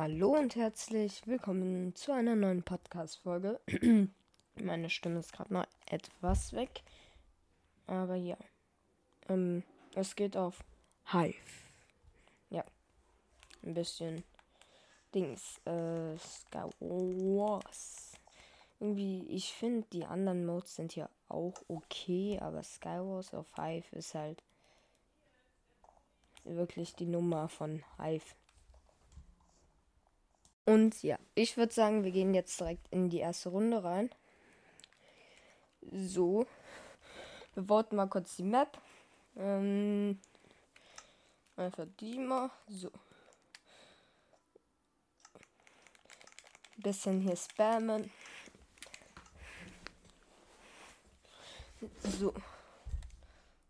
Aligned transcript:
Hallo 0.00 0.28
und 0.28 0.54
herzlich 0.54 1.26
willkommen 1.26 1.92
zu 1.96 2.12
einer 2.12 2.36
neuen 2.36 2.62
Podcast-Folge. 2.62 3.58
Meine 4.54 4.90
Stimme 4.90 5.18
ist 5.18 5.32
gerade 5.32 5.52
noch 5.52 5.66
etwas 5.86 6.52
weg. 6.52 6.82
Aber 7.88 8.14
ja. 8.14 8.36
Ähm, 9.28 9.64
es 9.96 10.14
geht 10.14 10.36
auf 10.36 10.62
Hive. 11.10 11.34
Ja. 12.48 12.64
Ein 13.64 13.74
bisschen 13.74 14.22
Dings. 15.16 15.60
Äh, 15.64 16.16
Skywars. 16.16 18.12
Irgendwie, 18.78 19.26
ich 19.26 19.52
finde, 19.52 19.84
die 19.92 20.04
anderen 20.04 20.46
Modes 20.46 20.76
sind 20.76 20.94
ja 20.94 21.10
auch 21.28 21.60
okay, 21.66 22.38
aber 22.40 22.62
Skywars 22.62 23.34
auf 23.34 23.52
Hive 23.56 23.96
ist 23.96 24.14
halt 24.14 24.44
wirklich 26.44 26.94
die 26.94 27.06
Nummer 27.06 27.48
von 27.48 27.82
Hive. 28.00 28.36
Und 30.68 31.02
ja, 31.02 31.18
ich 31.34 31.56
würde 31.56 31.72
sagen, 31.72 32.04
wir 32.04 32.10
gehen 32.10 32.34
jetzt 32.34 32.60
direkt 32.60 32.88
in 32.92 33.08
die 33.08 33.20
erste 33.20 33.48
Runde 33.48 33.82
rein. 33.82 34.10
So. 35.80 36.46
Wir 37.54 37.64
voten 37.64 37.96
mal 37.96 38.06
kurz 38.06 38.36
die 38.36 38.42
Map. 38.42 38.78
Ähm, 39.34 40.20
einfach 41.56 41.86
die 41.98 42.18
mal. 42.18 42.50
So. 42.68 42.90
Bisschen 46.76 47.22
hier 47.22 47.36
spammen. 47.36 48.12
So. 52.02 52.34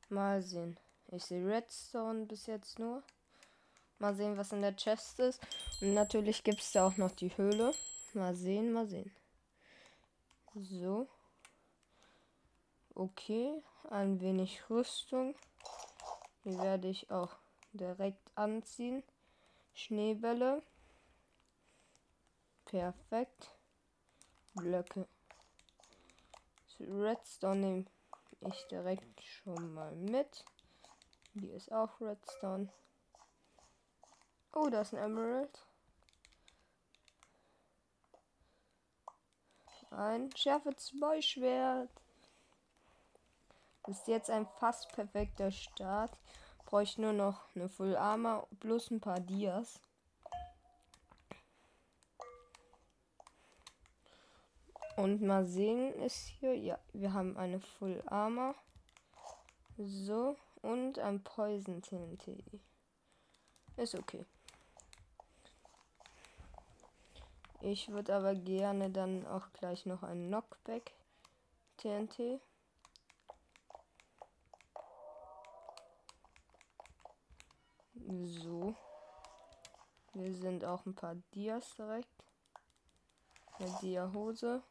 Mal 0.08 0.42
sehen. 0.42 0.77
Ich 1.12 1.24
sehe 1.27 1.46
Redstone 1.46 2.27
bis 2.27 2.46
jetzt 2.46 2.80
nur. 2.80 3.05
Mal 4.00 4.16
sehen, 4.16 4.36
was 4.36 4.50
in 4.50 4.62
der 4.62 4.74
Chest 4.74 5.20
ist. 5.20 5.41
Und 5.80 5.95
natürlich 5.95 6.42
gibt 6.42 6.60
es 6.60 6.73
da 6.73 6.87
auch 6.87 6.96
noch 6.96 7.12
die 7.12 7.37
Höhle. 7.37 7.73
Mal 8.14 8.34
sehen, 8.34 8.73
mal 8.73 8.86
sehen. 8.86 9.14
So. 10.55 11.08
Okay, 12.94 13.62
ein 13.91 14.20
wenig 14.20 14.69
Rüstung. 14.69 15.36
Die 16.44 16.58
werde 16.58 16.89
ich 16.89 17.11
auch 17.11 17.36
direkt 17.72 18.30
anziehen. 18.34 19.05
Schneebälle. 19.72 20.62
Perfekt. 22.64 23.55
Blöcke. 24.55 25.06
Redstone 26.80 27.61
nehme 27.61 27.84
ich 28.41 28.67
direkt 28.69 29.22
schon 29.22 29.74
mal 29.74 29.95
mit. 29.95 30.45
Die 31.34 31.50
ist 31.50 31.70
auch 31.70 32.00
Redstone. 32.00 32.69
Oh, 34.52 34.69
da 34.70 34.80
ist 34.80 34.95
ein 34.95 35.05
Emerald. 35.05 35.67
Ein 39.91 40.31
Schärfe 40.36 40.75
2 40.77 41.22
Schwert. 41.22 41.91
Ist 43.86 44.06
jetzt 44.06 44.30
ein 44.30 44.47
fast 44.58 44.92
perfekter 44.92 45.50
Start. 45.50 46.19
Brauche 46.67 46.83
ich 46.83 46.98
nur 46.98 47.14
noch 47.14 47.41
eine 47.55 47.69
Full 47.69 47.97
Armor 47.97 48.47
plus 48.61 48.91
ein 48.91 49.00
paar 49.00 49.20
Dias. 49.20 49.80
Und 54.97 55.22
mal 55.22 55.47
sehen 55.47 55.95
ist 55.95 56.27
hier. 56.27 56.55
Ja, 56.55 56.78
wir 56.92 57.12
haben 57.12 57.36
eine 57.36 57.61
Full 57.61 58.02
Armor. 58.06 58.55
So. 59.78 60.36
Und 60.61 60.98
ein 60.98 61.23
Poison 61.23 61.80
TNT. 61.80 62.45
Ist 63.77 63.95
okay. 63.95 64.27
Ich 67.61 67.89
würde 67.89 68.14
aber 68.14 68.34
gerne 68.37 68.89
dann 68.91 69.27
auch 69.27 69.53
gleich 69.53 69.84
noch 69.84 70.05
ein 70.05 70.28
Knockback 70.28 70.95
TNT. 71.77 72.41
So. 77.95 78.74
Wir 80.14 80.35
sind 80.35 80.64
auch 80.64 80.86
ein 80.86 80.95
paar 80.95 81.17
Dias 81.35 81.74
direkt. 81.74 82.08
Eine 83.58 83.77
Dia-Hose. 83.80 84.63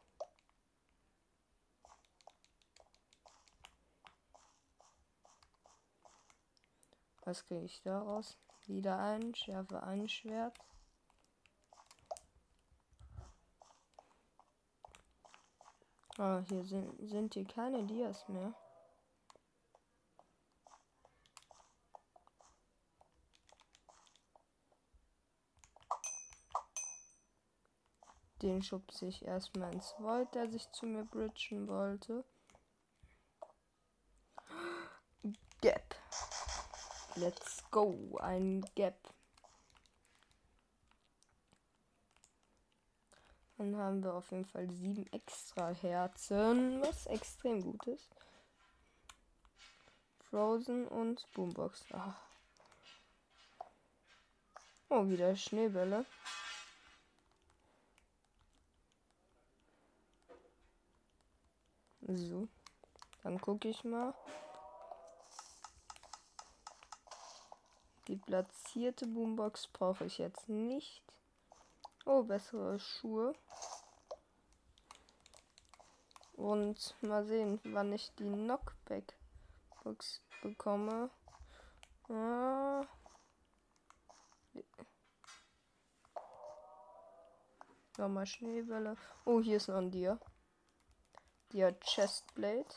Was 7.24 7.44
kriege 7.44 7.66
ich 7.66 7.82
daraus? 7.82 8.38
Wieder 8.66 8.98
ein, 8.98 9.34
schärfe 9.34 9.82
ein 9.82 10.08
Schwert. 10.08 10.58
Ah, 16.20 16.42
hier 16.48 16.64
sind, 16.64 17.08
sind 17.08 17.34
hier 17.34 17.46
keine 17.46 17.84
Dias 17.84 18.28
mehr. 18.28 18.52
Den 28.42 28.62
schubse 28.62 29.06
ich 29.06 29.24
erstmal 29.24 29.72
ins 29.72 29.94
Void, 29.98 30.34
der 30.34 30.48
sich 30.48 30.68
zu 30.72 30.86
mir 30.86 31.04
bridgen 31.04 31.68
wollte. 31.68 32.24
Gap. 35.60 35.94
Let's 37.14 37.62
go. 37.70 38.16
Ein 38.20 38.64
Gap. 38.74 39.14
Dann 43.58 43.76
haben 43.76 44.04
wir 44.04 44.14
auf 44.14 44.30
jeden 44.30 44.44
Fall 44.44 44.70
sieben 44.70 45.04
extra 45.12 45.70
Herzen, 45.70 46.80
was 46.80 47.06
extrem 47.06 47.60
gut 47.60 47.88
ist. 47.88 48.08
Frozen 50.30 50.86
und 50.86 51.26
Boombox. 51.32 51.84
Ach. 51.92 52.14
Oh, 54.88 55.08
wieder 55.08 55.34
Schneebälle. 55.34 56.06
So. 62.02 62.46
Dann 63.24 63.40
gucke 63.40 63.68
ich 63.68 63.82
mal. 63.82 64.14
Die 68.06 68.16
platzierte 68.16 69.06
Boombox 69.06 69.66
brauche 69.66 70.04
ich 70.04 70.18
jetzt 70.18 70.48
nicht. 70.48 71.02
Oh, 72.10 72.22
bessere 72.22 72.78
Schuhe. 72.78 73.34
Und 76.32 76.96
mal 77.02 77.22
sehen, 77.26 77.60
wann 77.64 77.92
ich 77.92 78.10
die 78.14 78.24
Knockback-Box 78.24 80.22
bekomme. 80.40 81.10
Ah. 82.08 82.86
Nochmal 87.98 88.24
Schneebälle. 88.24 88.96
Oh, 89.26 89.42
hier 89.42 89.58
ist 89.58 89.68
noch 89.68 89.76
ein 89.76 89.90
Dia. 89.90 90.18
Dia 91.52 91.72
Chestplate. 91.72 92.74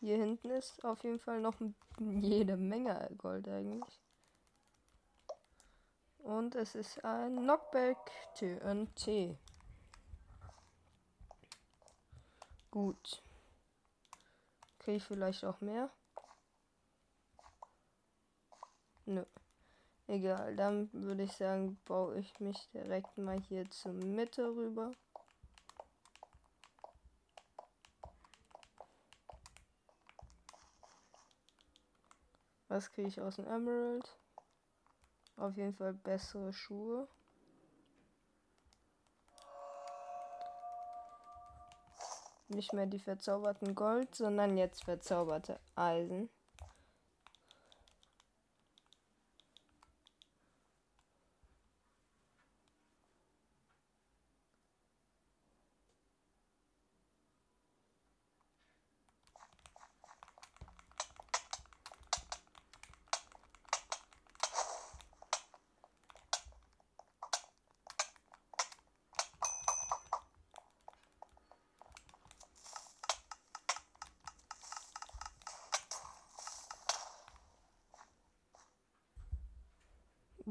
Hier 0.00 0.16
hinten 0.16 0.50
ist 0.50 0.84
auf 0.84 1.04
jeden 1.04 1.20
Fall 1.20 1.40
noch 1.40 1.54
jede 2.00 2.56
Menge 2.56 3.08
Gold 3.18 3.46
eigentlich. 3.46 3.99
Und 6.30 6.54
es 6.54 6.76
ist 6.76 7.04
ein 7.04 7.38
Knockback 7.38 7.98
TNT. 8.34 9.36
Gut. 12.70 13.20
Kriege 14.78 14.98
ich 14.98 15.04
vielleicht 15.04 15.44
auch 15.44 15.60
mehr? 15.60 15.90
Nö. 19.06 19.24
Egal, 20.06 20.54
dann 20.54 20.88
würde 20.92 21.24
ich 21.24 21.32
sagen, 21.32 21.80
baue 21.84 22.20
ich 22.20 22.38
mich 22.38 22.70
direkt 22.70 23.18
mal 23.18 23.40
hier 23.40 23.68
zur 23.68 23.92
Mitte 23.92 24.54
rüber. 24.54 24.92
Was 32.68 32.92
kriege 32.92 33.08
ich 33.08 33.20
aus 33.20 33.34
dem 33.34 33.48
Emerald? 33.48 34.16
Auf 35.40 35.56
jeden 35.56 35.72
Fall 35.72 35.94
bessere 35.94 36.52
Schuhe. 36.52 37.08
Nicht 42.48 42.74
mehr 42.74 42.84
die 42.84 42.98
verzauberten 42.98 43.74
Gold, 43.74 44.14
sondern 44.14 44.58
jetzt 44.58 44.84
verzauberte 44.84 45.58
Eisen. 45.74 46.28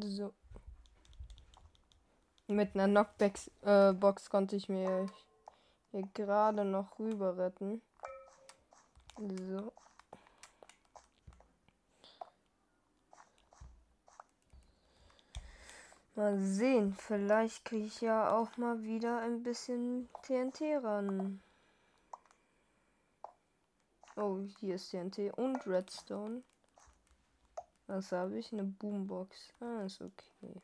So. 0.02 0.34
Mit 2.48 2.76
einer 2.76 2.88
Knockbox 2.88 3.52
äh, 3.62 3.94
Box 3.94 4.30
konnte 4.30 4.56
ich 4.56 4.70
mir 4.70 5.08
hier 5.92 6.08
gerade 6.14 6.66
noch 6.66 6.98
rüber 7.00 7.38
retten. 7.38 7.82
So. 9.18 9.72
Mal 16.16 16.40
sehen, 16.40 16.94
vielleicht 16.94 17.66
kriege 17.66 17.86
ich 17.86 18.02
ja 18.02 18.36
auch 18.36 18.58
mal 18.58 18.84
wieder 18.84 19.20
ein 19.20 19.44
bisschen 19.44 20.10
TNT 20.24 20.84
ran. 20.84 21.42
Oh, 24.16 24.40
hier 24.60 24.76
ist 24.76 24.92
TNT 24.92 25.32
und 25.38 25.66
Redstone. 25.66 26.44
Was 27.90 28.12
habe 28.12 28.38
ich? 28.38 28.54
Eine 28.54 28.66
Boombox. 28.66 29.52
Ah, 29.62 29.82
ist 29.82 30.00
okay. 30.00 30.62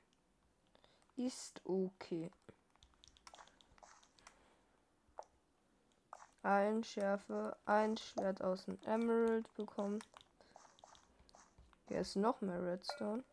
Ist 1.16 1.60
okay. 1.66 2.30
Ein 6.44 6.84
Schärfe, 6.84 7.58
ein 7.66 7.98
Schwert 7.98 8.44
aus 8.44 8.66
dem 8.66 8.78
Emerald 8.86 9.52
bekommen. 9.56 9.98
Hier 11.88 12.02
ist 12.02 12.16
noch 12.16 12.42
mehr 12.42 12.64
Redstone. 12.64 13.24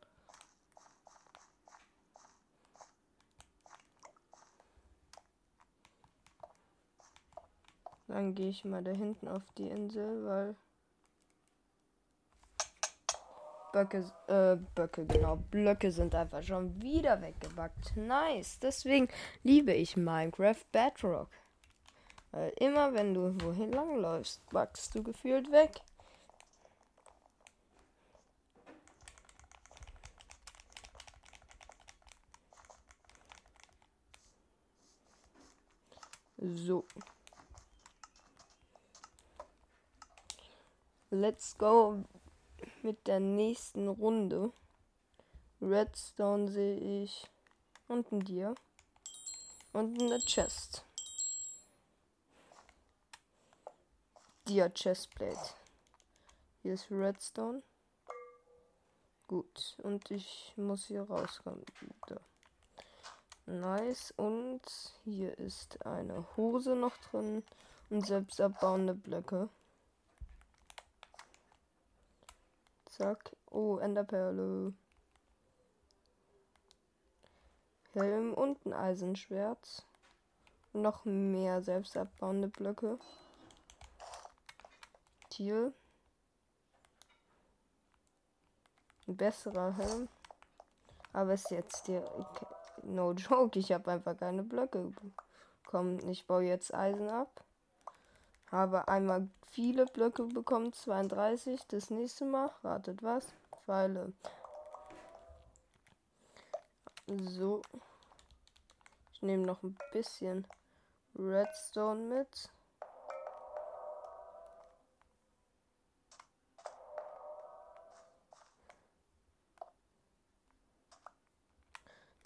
Dann 8.08 8.34
gehe 8.34 8.48
ich 8.48 8.64
mal 8.64 8.82
da 8.82 8.92
hinten 8.92 9.28
auf 9.28 9.42
die 9.58 9.68
Insel, 9.68 10.24
weil 10.24 10.56
Böcke, 13.72 14.04
äh, 14.28 14.56
Böcke, 14.74 15.06
genau, 15.06 15.36
Blöcke 15.50 15.90
sind 15.90 16.14
einfach 16.14 16.42
schon 16.42 16.80
wieder 16.82 17.20
weggebackt. 17.22 17.96
Nice. 17.96 18.58
Deswegen 18.58 19.08
liebe 19.42 19.72
ich 19.72 19.96
Minecraft 19.96 20.64
Bedrock. 20.70 21.30
Weil 22.32 22.52
immer 22.58 22.92
wenn 22.92 23.14
du 23.14 23.34
wohin 23.42 23.72
langläufst, 23.72 24.44
backst 24.50 24.94
du 24.94 25.02
gefühlt 25.02 25.50
weg. 25.50 25.80
So. 36.36 36.84
Let's 41.10 41.56
go 41.56 42.04
mit 42.82 43.06
der 43.06 43.20
nächsten 43.20 43.88
Runde. 43.88 44.52
Redstone 45.60 46.50
sehe 46.50 47.02
ich. 47.02 47.30
Und 47.88 48.10
ein 48.10 48.20
Dir. 48.20 48.54
Und 49.72 50.00
eine 50.00 50.18
Chest. 50.20 50.84
Dia 54.48 54.68
Chestplate. 54.68 55.54
Hier 56.62 56.74
ist 56.74 56.90
Redstone. 56.90 57.62
Gut. 59.28 59.76
Und 59.82 60.10
ich 60.10 60.52
muss 60.56 60.86
hier 60.86 61.02
rauskommen. 61.02 61.64
Da. 62.06 62.20
Nice. 63.46 64.12
Und 64.16 64.62
hier 65.04 65.38
ist 65.38 65.84
eine 65.86 66.26
Hose 66.36 66.74
noch 66.74 66.96
drin. 66.98 67.44
Und 67.90 68.06
selbst 68.06 68.40
abbauende 68.40 68.94
Blöcke. 68.94 69.48
Zack. 73.02 73.36
Oh, 73.50 73.78
Enderperle. 73.78 74.74
Helm 77.94 78.32
und 78.32 78.64
ein 78.64 78.72
Eisenschwert. 78.72 79.84
Noch 80.72 81.04
mehr 81.04 81.62
selbstabbauende 81.62 82.46
Blöcke. 82.46 83.00
Tier. 85.30 85.72
Ein 89.08 89.16
besserer 89.16 89.76
Helm. 89.76 90.08
Aber 91.12 91.34
ist 91.34 91.50
jetzt 91.50 91.88
der. 91.88 92.04
No 92.84 93.14
joke, 93.14 93.58
ich 93.58 93.72
habe 93.72 93.90
einfach 93.90 94.16
keine 94.16 94.44
Blöcke 94.44 94.92
bekommen. 95.64 96.08
Ich 96.08 96.26
baue 96.28 96.44
jetzt 96.44 96.72
Eisen 96.72 97.08
ab. 97.08 97.44
Habe 98.52 98.86
einmal 98.86 99.30
viele 99.50 99.86
Blöcke 99.86 100.24
bekommen, 100.24 100.74
32. 100.74 101.66
Das 101.68 101.88
nächste 101.88 102.26
Mal, 102.26 102.50
ratet 102.62 103.02
was? 103.02 103.32
Pfeile. 103.64 104.12
So. 107.06 107.62
Ich 109.14 109.22
nehme 109.22 109.46
noch 109.46 109.62
ein 109.62 109.78
bisschen 109.92 110.46
Redstone 111.14 112.02
mit. 112.02 112.50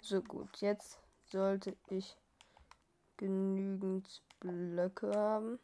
So 0.01 0.21
gut, 0.21 0.57
jetzt 0.57 0.99
sollte 1.25 1.77
ich 1.87 2.17
genügend 3.15 4.21
Blöcke 4.39 5.11
haben. 5.15 5.59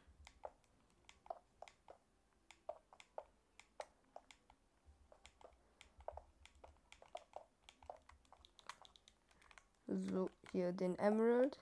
So, 9.96 10.32
hier 10.52 10.72
den 10.72 10.98
Emerald. 10.98 11.60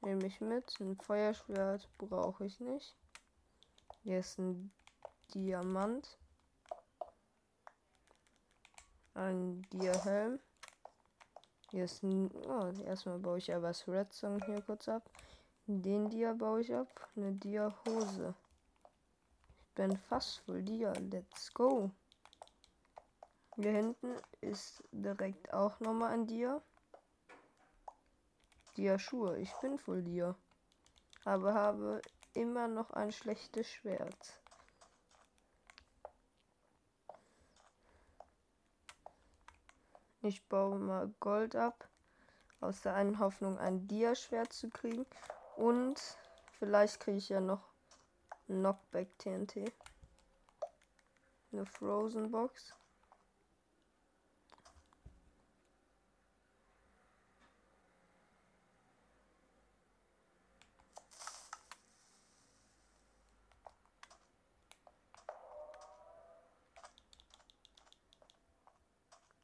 Nehme 0.00 0.26
ich 0.26 0.40
mit. 0.40 0.80
Ein 0.80 0.96
Feuerschwert 0.96 1.86
brauche 1.98 2.46
ich 2.46 2.58
nicht. 2.58 2.96
Hier 4.02 4.20
ist 4.20 4.38
ein 4.38 4.72
Diamant. 5.34 6.18
Ein 9.12 9.60
Dia-Helm. 9.72 10.40
Hier 11.70 11.84
ist 11.84 12.02
ein. 12.02 12.30
Oh, 12.46 12.72
erstmal 12.82 13.18
baue 13.18 13.38
ich 13.38 13.52
aber 13.52 13.68
das 13.68 13.86
Redstone 13.86 14.38
hier 14.46 14.62
kurz 14.62 14.88
ab. 14.88 15.10
Den 15.66 16.08
Dia 16.08 16.32
baue 16.32 16.62
ich 16.62 16.74
ab. 16.74 16.88
Eine 17.14 17.32
Dia-Hose. 17.32 18.34
Ich 19.60 19.74
bin 19.74 19.98
fast 19.98 20.38
voll 20.38 20.62
Dia. 20.62 20.94
Let's 20.94 21.52
go. 21.52 21.90
Hier 23.56 23.72
hinten 23.72 24.16
ist 24.40 24.82
direkt 24.92 25.52
auch 25.52 25.78
nochmal 25.80 26.12
ein 26.12 26.26
Dia. 26.26 26.62
Dia 28.76 28.98
Schuhe. 28.98 29.38
Ich 29.38 29.52
bin 29.60 29.78
voll 29.78 30.02
dir. 30.02 30.34
Aber 31.24 31.54
habe 31.54 32.02
immer 32.34 32.68
noch 32.68 32.90
ein 32.90 33.12
schlechtes 33.12 33.68
Schwert. 33.68 34.40
Ich 40.22 40.46
baue 40.48 40.78
mal 40.78 41.12
Gold 41.18 41.56
ab. 41.56 41.88
Aus 42.60 42.80
der 42.80 42.94
einen 42.94 43.18
Hoffnung, 43.18 43.58
ein 43.58 43.88
Dia-Schwert 43.88 44.52
zu 44.52 44.70
kriegen. 44.70 45.04
Und 45.56 46.00
vielleicht 46.58 47.00
kriege 47.00 47.18
ich 47.18 47.28
ja 47.28 47.40
noch 47.40 47.72
Knockback 48.46 49.18
TNT. 49.18 49.72
Eine 51.50 51.66
Frozen 51.66 52.30
Box. 52.30 52.72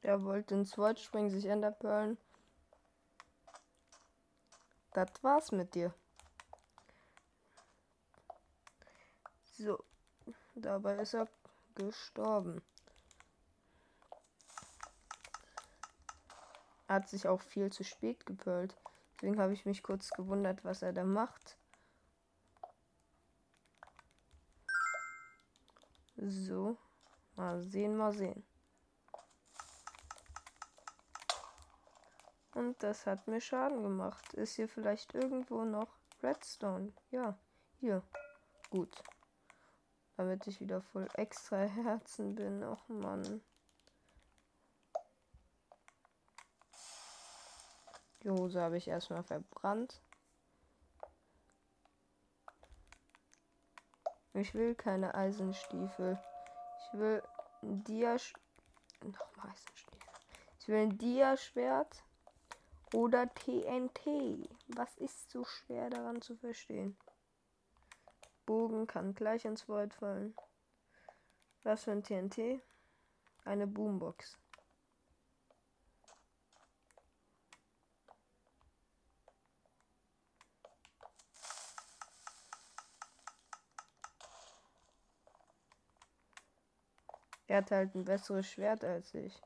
Er 0.09 0.25
wollte 0.25 0.55
ins 0.55 0.79
Wald 0.79 0.99
springen, 0.99 1.29
sich 1.29 1.45
Enderperlen. 1.45 2.17
Das 4.95 5.11
war's 5.21 5.53
mit 5.53 5.75
dir. 5.75 5.93
So, 9.43 9.85
dabei 10.55 10.97
ist 10.97 11.13
er 11.13 11.29
gestorben. 11.75 12.63
Er 16.87 16.95
hat 16.95 17.09
sich 17.11 17.29
auch 17.29 17.43
viel 17.43 17.71
zu 17.71 17.85
spät 17.85 18.25
gepölt. 18.25 18.75
Deswegen 19.13 19.39
habe 19.39 19.53
ich 19.53 19.67
mich 19.67 19.83
kurz 19.83 20.09
gewundert, 20.09 20.65
was 20.65 20.81
er 20.81 20.95
da 20.95 21.05
macht. 21.05 21.59
So, 26.17 26.79
mal 27.37 27.61
sehen, 27.61 27.95
mal 27.95 28.15
sehen. 28.15 28.43
Und 32.59 32.83
das 32.83 33.07
hat 33.07 33.29
mir 33.29 33.41
Schaden 33.41 33.85
gemacht. 33.85 34.35
Ist 34.35 34.57
hier 34.57 34.69
vielleicht 34.69 35.15
irgendwo 35.15 35.63
noch 35.63 35.97
Redstone? 36.25 36.93
Ja, 37.13 37.39
hier. 37.79 38.03
Gut. 38.71 39.01
Damit 40.17 40.45
ich 40.49 40.61
wieder 40.61 40.83
voll 40.83 41.07
extra 41.15 41.59
Herzen 41.59 42.35
bin. 42.35 42.65
Och 42.65 42.89
Mann. 42.89 43.43
Die 48.25 48.31
Hose 48.31 48.61
habe 48.61 48.77
ich 48.77 48.89
erstmal 48.89 49.23
verbrannt. 49.23 50.03
Ich 54.35 54.53
will 54.55 54.75
keine 54.75 55.15
Eisenstiefel. 55.15 56.19
Ich 56.81 56.99
will 56.99 57.23
ein 57.63 57.85
Dia... 57.85 58.17
Nochmal 59.05 59.53
Eisenstiefel. 59.53 60.09
Ich 60.59 60.67
will 60.67 60.79
ein 60.79 60.99
Dia-Schwert 60.99 62.03
oder 62.95 63.33
TNT. 63.35 64.49
Was 64.69 64.97
ist 64.97 65.31
so 65.31 65.45
schwer 65.45 65.91
daran 65.91 66.23
zu 66.23 66.37
verstehen? 66.37 66.97
Bogen 68.47 68.87
kann 68.87 69.15
gleich 69.15 69.45
ins 69.45 69.69
Void 69.69 69.95
fallen. 69.95 70.35
Was 71.63 71.85
für 71.85 71.93
ein 71.93 72.03
TNT? 72.03 72.63
Eine 73.45 73.67
Boombox. 73.67 74.39
Er 87.49 87.59
hat 87.59 87.71
halt 87.71 87.95
ein 87.95 88.05
besseres 88.05 88.47
Schwert 88.47 88.85
als 88.85 89.15
ich. 89.15 89.43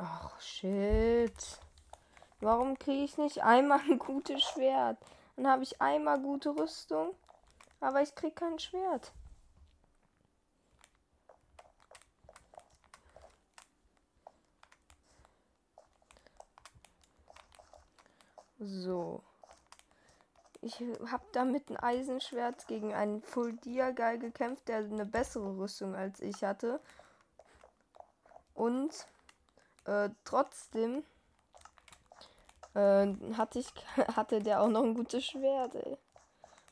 Ach, 0.00 0.40
shit. 0.68 1.58
Warum 2.40 2.78
kriege 2.78 3.04
ich 3.04 3.18
nicht 3.18 3.42
einmal 3.42 3.80
ein 3.80 3.98
gutes 3.98 4.42
Schwert? 4.42 4.98
Dann 5.36 5.48
habe 5.48 5.62
ich 5.62 5.80
einmal 5.80 6.20
gute 6.20 6.50
Rüstung, 6.50 7.14
aber 7.80 8.02
ich 8.02 8.14
kriege 8.14 8.34
kein 8.34 8.58
Schwert. 8.58 9.12
So. 18.58 19.22
Ich 20.60 20.80
habe 21.10 21.24
damit 21.32 21.70
ein 21.70 21.76
Eisenschwert 21.76 22.66
gegen 22.66 22.92
einen 22.92 23.22
Full 23.22 23.52
Dia 23.58 23.92
Guy 23.92 24.18
gekämpft, 24.18 24.66
der 24.66 24.78
eine 24.78 25.06
bessere 25.06 25.56
Rüstung 25.56 25.94
als 25.94 26.20
ich 26.20 26.42
hatte. 26.42 26.80
Und 28.54 29.06
äh, 29.88 30.10
trotzdem 30.24 31.02
äh, 32.74 33.06
hatte 33.34 33.58
ich 33.58 33.72
hatte 34.16 34.40
der 34.40 34.60
auch 34.62 34.68
noch 34.68 34.84
ein 34.84 34.94
gutes 34.94 35.24
Schwert, 35.24 35.74
ey. 35.74 35.96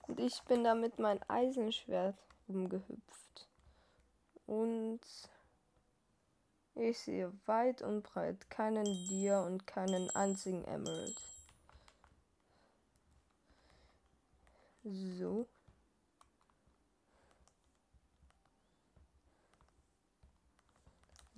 Und 0.06 0.20
ich 0.20 0.40
bin 0.42 0.62
damit 0.62 0.98
mein 0.98 1.20
Eisenschwert 1.28 2.16
umgehüpft. 2.46 3.48
Und 4.46 5.00
ich 6.76 6.98
sehe 6.98 7.32
weit 7.46 7.82
und 7.82 8.02
breit 8.02 8.48
keinen 8.50 8.84
Dia 8.84 9.40
und 9.40 9.66
keinen 9.66 10.10
einzigen 10.10 10.62
Emerald. 10.64 11.16
So. 14.84 15.48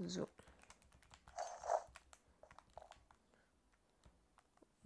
So. 0.07 0.29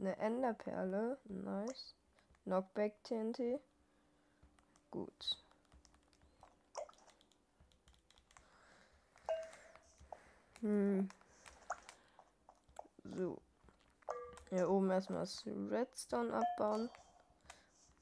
Eine 0.03 0.17
Enderperle. 0.19 1.17
Nice. 1.27 1.95
Knockback 2.43 3.05
TNT. 3.05 3.61
Gut. 4.91 5.39
Hm. 10.59 11.09
So. 13.05 13.41
Hier 14.51 14.69
oben 14.69 14.91
erstmal 14.91 15.21
das 15.21 15.47
Redstone 15.47 16.35
abbauen. 16.35 16.91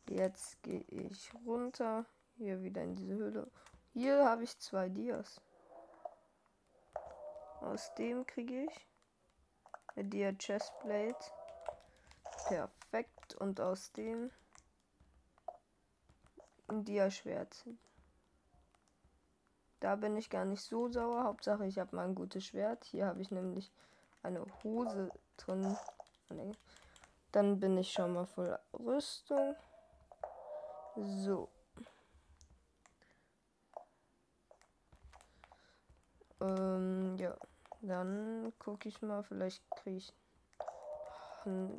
Jetzt 0.09 0.63
gehe 0.63 0.81
ich 0.89 1.31
runter. 1.45 2.07
Hier 2.39 2.63
wieder 2.63 2.83
in 2.83 2.97
diese 2.97 3.13
Höhle. 3.13 3.51
Hier 3.93 4.25
habe 4.25 4.45
ich 4.45 4.59
zwei 4.59 4.89
Dias. 4.89 5.43
Aus 7.61 7.93
dem 7.97 8.25
kriege 8.25 8.65
ich 8.65 8.87
Dia 9.97 10.33
Chestplate. 10.33 11.40
Perfekt. 12.51 13.37
Und 13.37 13.61
aus 13.61 13.93
dem 13.93 14.33
ein 16.67 16.85
Dia-Schwert. 16.85 17.65
Da 19.79 19.97
bin 19.97 20.17
ich 20.17 20.31
gar 20.31 20.45
nicht 20.45 20.63
so 20.63 20.89
sauer. 20.89 21.25
Hauptsache, 21.25 21.65
ich 21.67 21.79
habe 21.79 21.95
mal 21.95 22.07
ein 22.07 22.15
gutes 22.15 22.45
Schwert. 22.45 22.85
Hier 22.85 23.07
habe 23.07 23.23
ich 23.23 23.31
nämlich 23.31 23.71
eine 24.23 24.45
Hose 24.63 25.11
drin. 25.37 25.77
Dann 27.33 27.61
bin 27.61 27.79
ich 27.79 27.93
schon 27.93 28.15
mal 28.15 28.27
voll 28.27 28.59
Rüstung. 28.73 29.55
So. 30.97 31.49
Ähm, 36.41 37.17
ja. 37.17 37.37
Dann 37.83 38.53
gucke 38.59 38.89
ich 38.89 39.01
mal, 39.01 39.23
vielleicht 39.23 39.63
kriege 39.71 39.99
ich. 39.99 40.13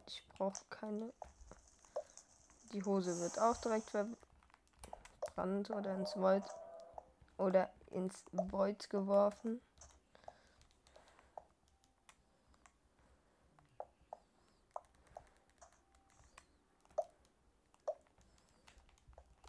Ich 0.08 0.28
brauche 0.30 0.66
keine. 0.70 1.14
Die 2.74 2.84
Hose 2.84 3.20
wird 3.20 3.38
auch 3.38 3.58
direkt 3.58 3.92
verbrannt 3.92 5.70
oder 5.70 5.94
ins 5.96 6.16
Void 6.16 6.44
oder 7.38 7.72
ins 7.92 8.26
Void 8.32 8.90
geworfen. 8.90 9.62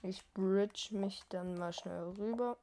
Ich 0.03 0.27
bridge 0.35 0.89
mich 0.91 1.23
dann 1.31 1.55
mal 1.55 1.73
schnell 1.73 2.03
rüber. 2.19 2.59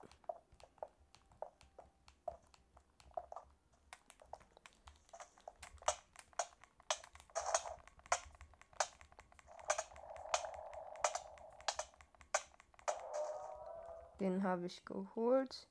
Habe 14.43 14.67
ich 14.67 14.84
geholt. 14.86 15.67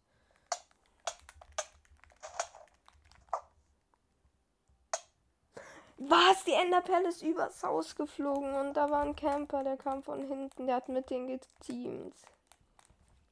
Was? 5.98 6.44
Die 6.44 6.52
Enderperle 6.52 7.08
ist 7.08 7.22
übers 7.22 7.62
Haus 7.62 7.96
geflogen 7.96 8.54
und 8.54 8.74
da 8.74 8.88
war 8.90 9.02
ein 9.02 9.16
Camper, 9.16 9.64
der 9.64 9.76
kam 9.76 10.02
von 10.02 10.26
hinten, 10.26 10.66
der 10.66 10.76
hat 10.76 10.88
mit 10.88 11.10
denen 11.10 11.26
geteamt. 11.26 12.14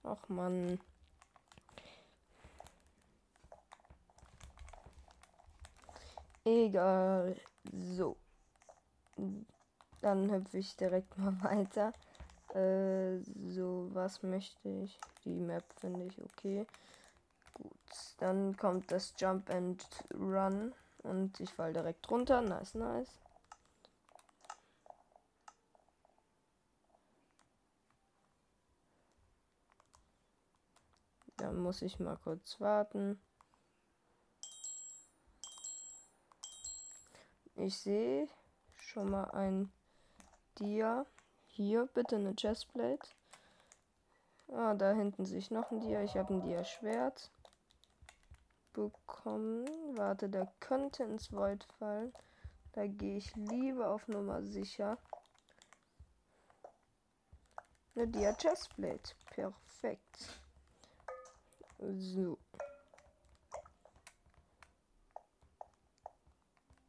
Ach 0.03 0.29
man. 0.29 0.81
Egal. 6.45 7.37
So. 7.73 8.17
Dann 10.01 10.31
hüpfe 10.31 10.59
ich 10.59 10.77
direkt 10.77 11.17
mal 11.19 11.37
weiter. 11.43 11.93
Äh, 12.55 13.19
so, 13.49 13.89
was 13.93 14.23
möchte 14.23 14.69
ich? 14.69 14.99
Die 15.25 15.41
Map 15.41 15.65
finde 15.81 16.07
ich 16.07 16.23
okay. 16.23 16.67
Gut. 17.55 18.17
Dann 18.19 18.57
kommt 18.57 18.91
das 18.91 19.15
Jump 19.19 19.51
and 19.51 19.85
Run. 20.15 20.73
Und 21.03 21.39
ich 21.41 21.53
fall 21.53 21.73
direkt 21.73 22.11
runter. 22.11 22.41
Nice, 22.41 22.75
nice. 22.75 23.21
Da 31.37 31.53
muss 31.53 31.83
ich 31.83 32.01
mal 32.01 32.17
kurz 32.17 32.61
warten. 32.61 33.21
Ich 37.55 37.79
sehe 37.79 38.29
schon 38.77 39.11
mal 39.11 39.31
ein 39.31 39.71
Dia. 40.59 41.07
Hier 41.57 41.87
bitte 41.95 42.17
eine 42.17 42.35
Chestplate. 42.37 43.09
Ah, 44.53 44.75
da 44.75 44.93
hinten 44.93 45.25
sehe 45.25 45.39
ich 45.39 45.51
noch 45.51 45.71
ein 45.71 45.81
Dia. 45.81 46.03
Ich 46.03 46.15
habe 46.15 46.35
ein 46.35 46.43
Dia-Schwert 46.43 47.31
bekommen. 48.75 49.67
Warte, 49.97 50.29
der 50.29 50.53
könnte 50.61 51.05
ins 51.05 51.33
Void 51.33 51.65
fallen. 51.79 52.13
Da 52.75 52.87
gehe 52.87 53.17
ich 53.17 53.35
lieber 53.37 53.89
auf 53.89 54.07
Nummer 54.07 54.43
sicher. 54.43 54.99
Eine 57.95 58.09
Dia 58.09 58.35
Chestplate. 58.35 59.15
Perfekt. 59.31 60.39
So. 61.79 62.37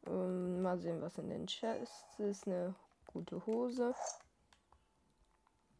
Um, 0.04 0.60
mal 0.60 0.78
sehen, 0.78 1.00
was 1.00 1.16
in 1.16 1.30
den 1.30 1.46
Chests 1.46 2.20
ist. 2.20 2.46
Eine 2.46 2.74
gute 3.06 3.46
Hose. 3.46 3.94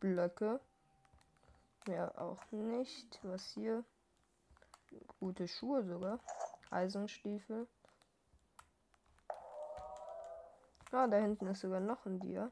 Blöcke. 0.00 0.60
Mehr 1.86 2.12
auch 2.20 2.42
nicht. 2.50 3.18
Was 3.22 3.50
hier? 3.52 3.84
Gute 5.20 5.48
Schuhe 5.48 5.84
sogar. 5.84 6.18
Eisenstiefel. 6.70 7.66
Ah, 10.92 11.06
da 11.06 11.18
hinten 11.18 11.46
ist 11.48 11.60
sogar 11.60 11.80
noch 11.80 12.06
ein 12.06 12.20
Dia. 12.20 12.50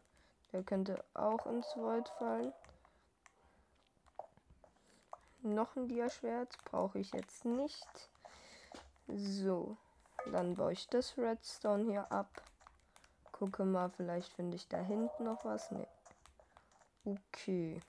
Der 0.53 0.63
könnte 0.63 1.05
auch 1.15 1.47
ins 1.47 1.67
Void 1.77 2.09
fallen. 2.19 2.53
Noch 5.43 5.77
ein 5.77 5.89
Dia-Schwert 5.89 6.59
brauche 6.65 6.99
ich 6.99 7.13
jetzt 7.13 7.45
nicht. 7.45 8.11
So, 9.07 9.77
dann 10.33 10.55
baue 10.55 10.73
ich 10.73 10.89
das 10.89 11.17
Redstone 11.17 11.85
hier 11.85 12.11
ab. 12.11 12.43
Gucke 13.33 13.65
mal, 13.65 13.91
vielleicht 13.91 14.33
finde 14.33 14.57
ich 14.57 14.67
da 14.67 14.79
hinten 14.79 15.25
noch 15.25 15.45
was. 15.45 15.71
Ne. 15.71 15.87
Okay. 17.07 17.81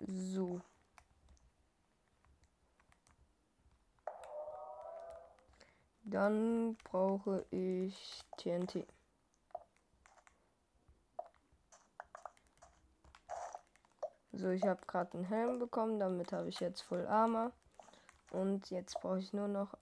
So. 0.00 0.62
Dann 6.04 6.76
brauche 6.84 7.44
ich 7.50 8.22
TNT. 8.38 8.86
So, 14.32 14.48
ich 14.48 14.62
habe 14.62 14.80
gerade 14.86 15.12
einen 15.14 15.24
Helm 15.24 15.58
bekommen, 15.58 16.00
damit 16.00 16.32
habe 16.32 16.48
ich 16.48 16.60
jetzt 16.60 16.80
Full 16.80 17.06
Armor. 17.06 17.52
Und 18.30 18.70
jetzt 18.70 18.98
brauche 19.00 19.18
ich 19.18 19.34
nur 19.34 19.48
noch 19.48 19.74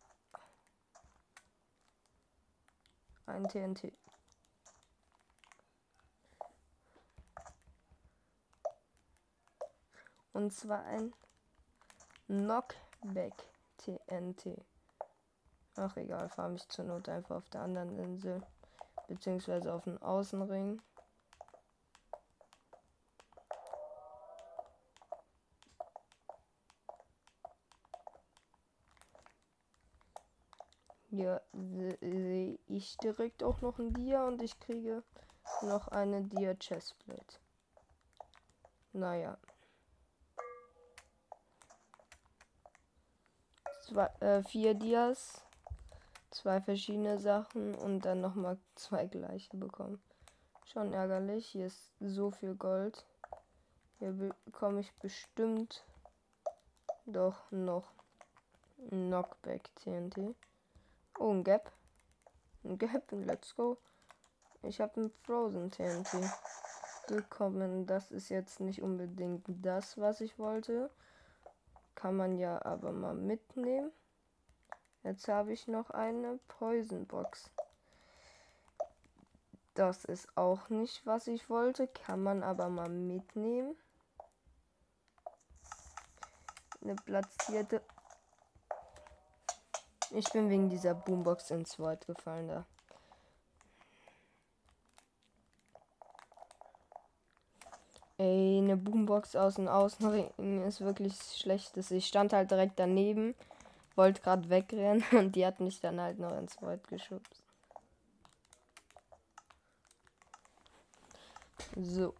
ein 3.36 3.48
TNT. 3.48 3.92
Und 10.32 10.52
zwar 10.52 10.84
ein 10.84 11.14
Knockback 12.26 13.34
TNT. 13.78 14.58
Ach 15.76 15.96
egal, 15.96 16.28
fahre 16.28 16.50
mich 16.50 16.68
zur 16.68 16.84
Not 16.86 17.08
einfach 17.08 17.36
auf 17.36 17.48
der 17.50 17.62
anderen 17.62 17.98
Insel. 17.98 18.42
Beziehungsweise 19.08 19.72
auf 19.72 19.84
den 19.84 20.00
Außenring. 20.02 20.80
Hier 31.16 31.40
sehe 32.00 32.58
ich 32.68 32.98
direkt 32.98 33.42
auch 33.42 33.62
noch 33.62 33.78
ein 33.78 33.94
Dia 33.94 34.26
und 34.26 34.42
ich 34.42 34.60
kriege 34.60 35.02
noch 35.62 35.88
eine 35.88 36.22
Dia 36.22 36.54
Chestplate. 36.54 37.38
Naja. 38.92 39.38
Zwei, 43.80 44.06
äh, 44.20 44.42
vier 44.42 44.74
Dias 44.74 45.46
zwei 46.36 46.60
verschiedene 46.60 47.18
Sachen 47.18 47.74
und 47.74 48.04
dann 48.04 48.20
nochmal 48.20 48.58
zwei 48.74 49.06
gleiche 49.06 49.56
bekommen. 49.56 50.02
Schon 50.66 50.92
ärgerlich. 50.92 51.46
Hier 51.46 51.66
ist 51.66 51.92
so 51.98 52.30
viel 52.30 52.54
Gold. 52.54 53.06
Hier 53.98 54.12
bekomme 54.44 54.80
ich 54.80 54.92
bestimmt 54.96 55.82
doch 57.06 57.50
noch 57.50 57.90
Knockback 58.90 59.74
TNT. 59.76 60.34
Oh, 61.18 61.32
ein 61.32 61.44
Gap. 61.44 61.72
Ein 62.64 62.76
Gap, 62.76 63.10
let's 63.12 63.54
go. 63.56 63.78
Ich 64.62 64.80
habe 64.80 65.00
ein 65.00 65.10
Frozen 65.24 65.70
TNT 65.70 66.28
bekommen. 67.08 67.86
Das 67.86 68.10
ist 68.10 68.28
jetzt 68.28 68.60
nicht 68.60 68.82
unbedingt 68.82 69.44
das, 69.46 69.98
was 69.98 70.20
ich 70.20 70.38
wollte. 70.38 70.90
Kann 71.94 72.16
man 72.16 72.36
ja 72.36 72.62
aber 72.64 72.92
mal 72.92 73.14
mitnehmen. 73.14 73.92
Jetzt 75.02 75.28
habe 75.28 75.52
ich 75.52 75.68
noch 75.68 75.90
eine 75.90 76.38
Poison 76.48 77.06
Box. 77.06 77.50
Das 79.74 80.04
ist 80.04 80.36
auch 80.36 80.68
nicht, 80.68 81.06
was 81.06 81.26
ich 81.28 81.48
wollte. 81.48 81.86
Kann 81.86 82.22
man 82.22 82.42
aber 82.42 82.68
mal 82.68 82.88
mitnehmen. 82.88 83.76
Eine 86.82 86.96
platzierte. 86.96 87.80
Ich 90.10 90.30
bin 90.32 90.50
wegen 90.50 90.68
dieser 90.68 90.94
Boombox 90.94 91.50
ins 91.50 91.78
Void 91.78 92.06
gefallen 92.06 92.48
da. 92.48 92.64
Ey, 98.18 98.58
eine 98.58 98.76
Boombox 98.76 99.36
aus 99.36 99.56
dem 99.56 99.68
Außenring 99.68 100.64
ist 100.66 100.80
wirklich 100.80 101.14
schlechtes. 101.36 101.90
Ich 101.90 102.06
stand 102.06 102.32
halt 102.32 102.50
direkt 102.50 102.78
daneben 102.78 103.34
wollte 103.96 104.20
gerade 104.20 104.48
wegrennen 104.48 105.04
und 105.12 105.34
die 105.34 105.44
hat 105.44 105.60
mich 105.60 105.80
dann 105.80 106.00
halt 106.00 106.18
noch 106.18 106.36
ins 106.36 106.60
Void 106.60 106.86
geschubst. 106.88 107.42
So. 111.74 112.14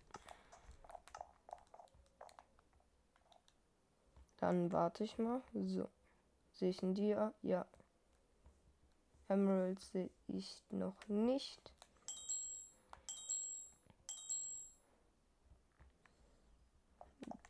Dann 4.38 4.72
warte 4.72 5.05
ich 5.05 5.16
mal. 5.18 5.42
So. 5.55 5.88
Sehe 6.55 6.70
ich 6.70 6.83
ein 6.83 6.94
Dia? 6.94 7.33
Ja. 7.42 7.66
Emeralds 9.29 9.91
sehe 9.91 10.11
ich 10.29 10.62
noch 10.71 10.97
nicht. 11.09 11.73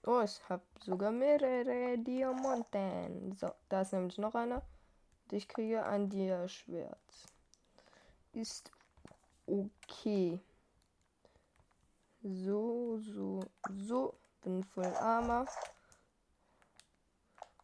Oh, 0.04 0.20
ich 0.20 0.40
habe 0.48 0.62
sogar 0.84 1.10
mehrere 1.10 1.98
Diamanten. 1.98 3.34
So, 3.36 3.50
da 3.68 3.82
ist 3.82 3.92
nämlich 3.92 4.18
noch 4.18 4.36
einer. 4.36 4.62
Ich 5.32 5.48
kriege 5.48 5.84
ein 5.84 6.08
Dia-Schwert. 6.08 6.96
Ist 8.32 8.70
okay. 9.46 10.38
So, 12.22 12.98
so, 13.00 13.40
so. 13.68 14.14
Bin 14.42 14.62
voll 14.62 14.94
Armer. 14.94 15.46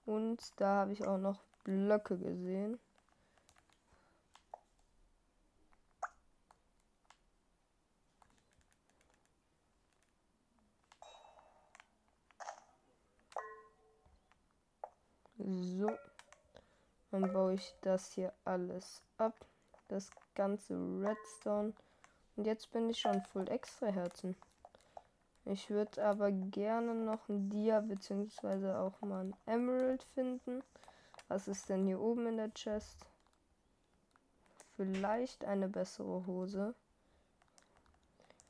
Und 0.05 0.43
da 0.57 0.81
habe 0.81 0.93
ich 0.93 1.07
auch 1.07 1.19
noch 1.19 1.45
Blöcke 1.63 2.19
gesehen. 2.19 2.81
So. 15.45 15.91
Dann 17.11 17.33
baue 17.33 17.55
ich 17.55 17.75
das 17.83 18.13
hier 18.13 18.33
alles 18.45 19.03
ab. 19.19 19.35
Das 19.89 20.11
ganze 20.35 20.75
Redstone. 20.75 21.75
Und 22.37 22.47
jetzt 22.47 22.71
bin 22.73 22.89
ich 22.89 23.01
schon 23.01 23.21
voll 23.23 23.49
extra 23.51 23.87
Herzen. 23.89 24.37
Ich 25.45 25.69
würde 25.71 26.05
aber 26.05 26.31
gerne 26.31 26.95
noch 26.95 27.29
ein 27.29 27.51
Dia 27.51 27.81
bzw. 27.81 28.73
auch 28.75 29.01
mal 29.01 29.25
ein 29.25 29.37
Emerald 29.47 30.05
finden. 30.15 30.63
Was 31.29 31.49
ist 31.49 31.69
denn 31.69 31.87
hier 31.87 32.01
oben 32.01 32.27
in 32.29 32.37
der 32.37 32.55
Chest? 32.55 33.07
Vielleicht 34.77 35.45
eine 35.45 35.69
bessere 35.69 36.27
Hose. 36.27 36.75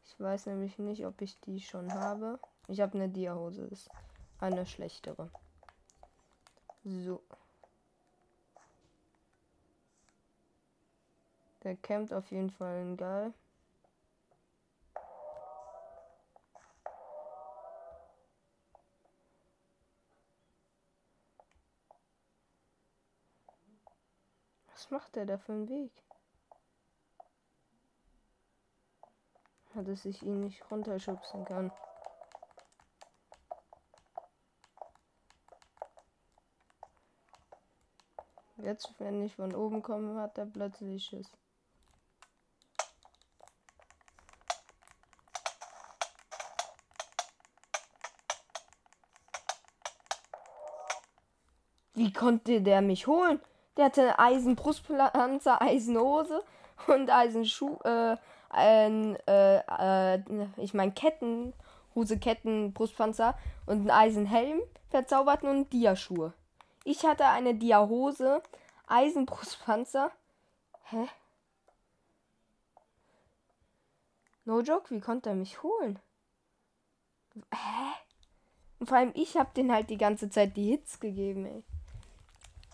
Ich 0.05 0.20
weiß 0.20 0.46
nämlich 0.46 0.78
nicht, 0.78 1.07
ob 1.07 1.20
ich 1.22 1.40
die 1.40 1.61
schon 1.61 1.92
habe. 1.92 2.38
Ich 2.68 2.81
habe 2.81 2.94
eine 2.94 3.09
Dia-Hose, 3.09 3.62
ist 3.62 3.88
eine 4.38 4.66
schlechtere. 4.66 5.31
So. 6.85 7.23
Der 11.62 11.77
campt 11.77 12.12
auf 12.12 12.29
jeden 12.33 12.51
Fall 12.51 12.81
ein 12.81 12.97
Geil. 12.97 13.33
Was 24.73 24.90
macht 24.90 25.14
der 25.14 25.27
da 25.27 25.38
für 25.38 25.53
einen 25.53 25.68
Weg? 25.68 25.92
Hat 29.77 29.87
es 29.87 30.03
sich 30.03 30.23
ihn 30.25 30.40
nicht 30.40 30.68
runterschubsen 30.68 31.45
kann. 31.45 31.71
Jetzt, 38.62 38.94
wenn 38.98 39.20
ich 39.22 39.35
von 39.35 39.53
oben 39.57 39.83
komme, 39.83 40.20
hat 40.20 40.38
er 40.38 40.46
plötzlich 40.46 41.05
Schiss. 41.05 41.29
Wie 51.94 52.12
konnte 52.12 52.62
der 52.62 52.83
mich 52.83 53.09
holen? 53.09 53.40
Der 53.77 53.87
hatte 53.87 54.18
Eisenbrustpanzer, 54.18 55.61
Eisenhose 55.61 56.44
und 56.87 57.11
Eisenschuh, 57.11 57.79
äh, 57.83 58.16
ein, 58.48 59.16
äh, 59.27 59.59
äh, 59.59 60.22
ich 60.59 60.72
meine 60.72 60.92
Ketten, 60.92 61.53
Hose, 61.96 62.18
Ketten, 62.18 62.72
Brustpanzer 62.72 63.37
und 63.66 63.87
ein 63.87 63.90
Eisenhelm 63.90 64.61
verzauberten 64.90 65.48
und 65.48 65.72
Diaschuhe. 65.72 66.33
Ich 66.85 67.05
hatte 67.05 67.27
eine 67.27 67.55
Dia-Hose, 67.55 68.42
Eisenbrustpanzer. 68.87 70.11
Hä? 70.85 71.09
No 74.45 74.61
joke, 74.61 74.95
wie 74.95 75.01
konnte 75.01 75.31
er 75.31 75.37
mich 75.37 75.62
holen? 75.62 75.99
Hä? 77.55 77.92
Und 78.81 78.88
vor 78.88 78.99
allem 78.99 79.12
ich 79.14 79.37
hab 79.37 79.55
den 79.55 79.73
halt 79.73 79.90
die 79.90 79.97
ganze 79.97 80.29
Zeit 80.29 80.57
die 80.57 80.71
Hits 80.71 80.99
gegeben, 80.99 81.47
ey. 81.47 81.62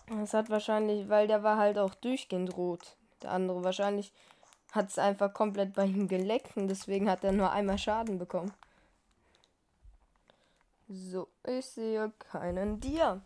Das 0.07 0.33
hat 0.33 0.49
wahrscheinlich, 0.49 1.07
weil 1.07 1.27
der 1.27 1.43
war 1.43 1.57
halt 1.57 1.77
auch 1.77 1.93
durchgehend 1.93 2.57
rot. 2.57 2.97
Der 3.21 3.31
andere 3.31 3.63
wahrscheinlich 3.63 4.11
hat 4.71 4.89
es 4.89 4.97
einfach 4.97 5.33
komplett 5.33 5.73
bei 5.73 5.85
ihm 5.85 6.07
geleckt 6.07 6.57
und 6.57 6.67
deswegen 6.67 7.09
hat 7.09 7.23
er 7.23 7.31
nur 7.31 7.51
einmal 7.51 7.77
Schaden 7.77 8.17
bekommen. 8.17 8.51
So, 10.87 11.27
ich 11.45 11.67
sehe 11.67 12.11
keinen 12.17 12.79
Dia. 12.79 13.21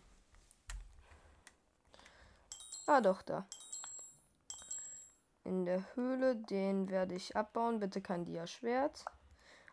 Ah, 2.86 3.00
doch, 3.00 3.22
da. 3.22 3.46
In 5.44 5.64
der 5.64 5.84
Höhle, 5.94 6.36
den 6.36 6.88
werde 6.88 7.14
ich 7.14 7.36
abbauen. 7.36 7.80
Bitte 7.80 8.00
kein 8.00 8.24
Dia-Schwert. 8.24 9.04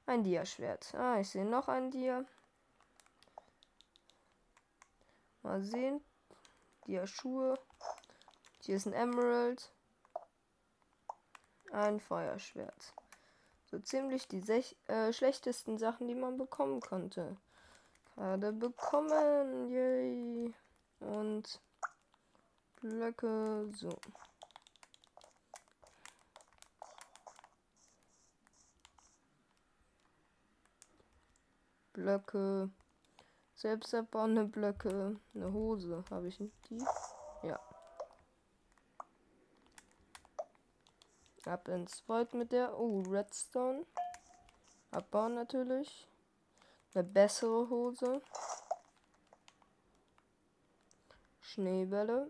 Ein 0.06 0.24
Dia-Schwert. 0.24 0.94
Ah, 0.96 1.20
ich 1.20 1.30
sehe 1.30 1.46
noch 1.46 1.68
ein 1.68 1.92
Dia. 1.92 2.26
Mal 5.44 5.62
sehen. 5.62 6.02
Dia-Schuhe. 6.88 7.58
Hier 8.62 8.76
ist 8.76 8.86
ein 8.86 8.94
Emerald. 8.94 9.72
Ein 11.72 12.00
Feuerschwert. 12.00 12.94
So 13.66 13.80
ziemlich 13.80 14.28
die 14.28 14.42
äh, 14.88 15.14
schlechtesten 15.14 15.78
Sachen, 15.78 16.08
die 16.08 16.16
man 16.16 16.38
bekommen 16.38 16.82
konnte. 16.82 17.38
Gerade 18.16 18.52
bekommen. 18.52 19.70
Yay. 19.70 20.54
Und 21.00 21.62
Blöcke. 22.82 23.70
So. 23.76 23.90
Blöcke. 31.94 32.72
Selbst 33.54 33.94
erbauende 33.94 34.46
Blöcke. 34.46 35.20
Eine 35.36 35.54
Hose. 35.54 36.04
Habe 36.10 36.30
ich 36.30 36.38
die? 36.38 36.84
Ja. 37.44 37.60
Ab 41.46 41.68
ins 41.68 42.04
Void 42.08 42.34
mit 42.34 42.52
der. 42.52 42.80
Oh, 42.80 43.04
Redstone. 43.04 43.86
Abbauen 44.90 45.36
natürlich. 45.36 46.08
Eine 46.96 47.04
bessere 47.04 47.70
Hose. 47.70 48.24
Schneebälle. 51.42 52.28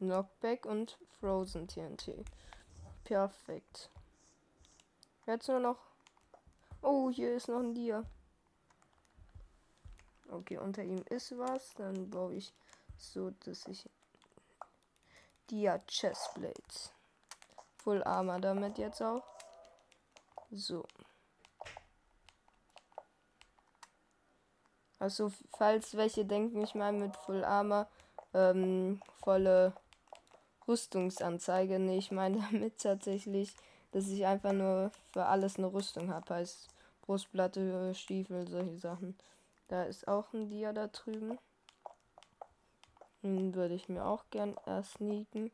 Knockback 0.00 0.66
und 0.66 0.98
Frozen 1.20 1.68
TNT. 1.68 2.24
Perfekt. 3.04 3.90
Jetzt 5.26 5.48
nur 5.48 5.60
noch. 5.60 5.78
Oh, 6.82 7.10
hier 7.10 7.36
ist 7.36 7.48
noch 7.48 7.60
ein 7.60 7.74
Dia. 7.74 8.04
Okay, 10.30 10.58
unter 10.58 10.82
ihm 10.82 11.04
ist 11.10 11.36
was. 11.38 11.74
Dann 11.74 12.08
baue 12.10 12.34
ich 12.34 12.52
so, 12.96 13.30
dass 13.44 13.66
ich. 13.66 13.88
Dia 15.50 15.78
Chestplates. 15.86 16.92
Full 17.78 18.02
Armor 18.04 18.40
damit 18.40 18.78
jetzt 18.78 19.02
auch. 19.02 19.24
So. 20.50 20.84
Also, 24.98 25.32
falls 25.56 25.96
welche 25.96 26.24
denken, 26.24 26.62
ich 26.62 26.74
meine 26.74 26.98
mit 26.98 27.16
Full 27.16 27.44
Armor 27.44 27.88
ähm, 28.34 29.00
volle 29.20 29.74
Rüstungsanzeige. 30.70 31.78
Nee, 31.78 31.98
ich 31.98 32.10
meine 32.12 32.38
damit 32.50 32.78
tatsächlich, 32.78 33.54
dass 33.90 34.08
ich 34.08 34.24
einfach 34.24 34.52
nur 34.52 34.90
für 35.12 35.26
alles 35.26 35.56
eine 35.56 35.72
Rüstung 35.72 36.12
habe. 36.12 36.34
Heißt 36.34 36.68
Brustplatte, 37.02 37.94
Stiefel, 37.94 38.48
solche 38.48 38.78
Sachen. 38.78 39.16
Da 39.68 39.84
ist 39.84 40.08
auch 40.08 40.32
ein 40.32 40.48
Dia 40.48 40.72
da 40.72 40.86
drüben. 40.86 41.38
Den 43.22 43.54
würde 43.54 43.74
ich 43.74 43.88
mir 43.88 44.04
auch 44.04 44.24
gern 44.30 44.56
erst 44.64 44.94
sneaken. 44.94 45.50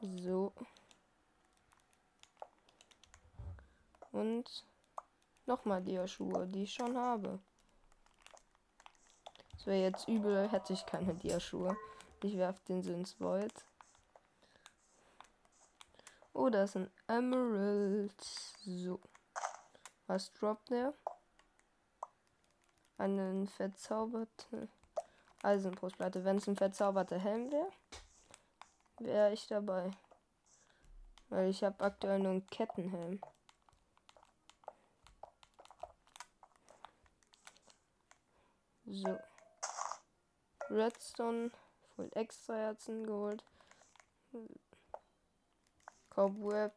So. 0.00 0.52
Und 4.12 4.64
nochmal 5.46 5.82
die 5.82 6.00
Schuhe, 6.06 6.46
die 6.46 6.62
ich 6.62 6.72
schon 6.72 6.96
habe. 6.96 7.40
Es 9.58 9.66
wäre 9.66 9.82
jetzt 9.82 10.08
übel, 10.08 10.48
hätte 10.50 10.72
ich 10.72 10.86
keine 10.86 11.14
Dia-Schuhe. 11.14 11.76
Ich 12.24 12.38
werfe 12.38 12.64
den 12.68 12.82
so 12.82 12.90
ins 12.90 13.20
Void. 13.20 13.52
Oh, 16.32 16.48
da 16.48 16.62
ist 16.62 16.74
ein 16.74 16.90
Emerald. 17.06 18.18
So. 18.64 18.98
Was 20.06 20.32
droppt 20.32 20.70
der? 20.70 20.94
Einen 22.96 23.46
verzauberte 23.46 24.70
Eisenbrustplatte. 25.42 26.24
Wenn 26.24 26.38
es 26.38 26.48
ein 26.48 26.56
verzauberter 26.56 27.18
Helm 27.18 27.52
wäre, 27.52 27.70
wäre 29.00 29.32
ich 29.34 29.46
dabei. 29.46 29.90
Weil 31.28 31.50
ich 31.50 31.62
habe 31.62 31.84
aktuell 31.84 32.20
nur 32.20 32.30
einen 32.30 32.46
Kettenhelm. 32.46 33.20
So. 38.86 39.18
Redstone, 40.70 41.50
voll 41.96 42.10
extra 42.14 42.54
Herzen 42.56 43.06
geholt. 43.06 43.44
Cobweb 46.10 46.72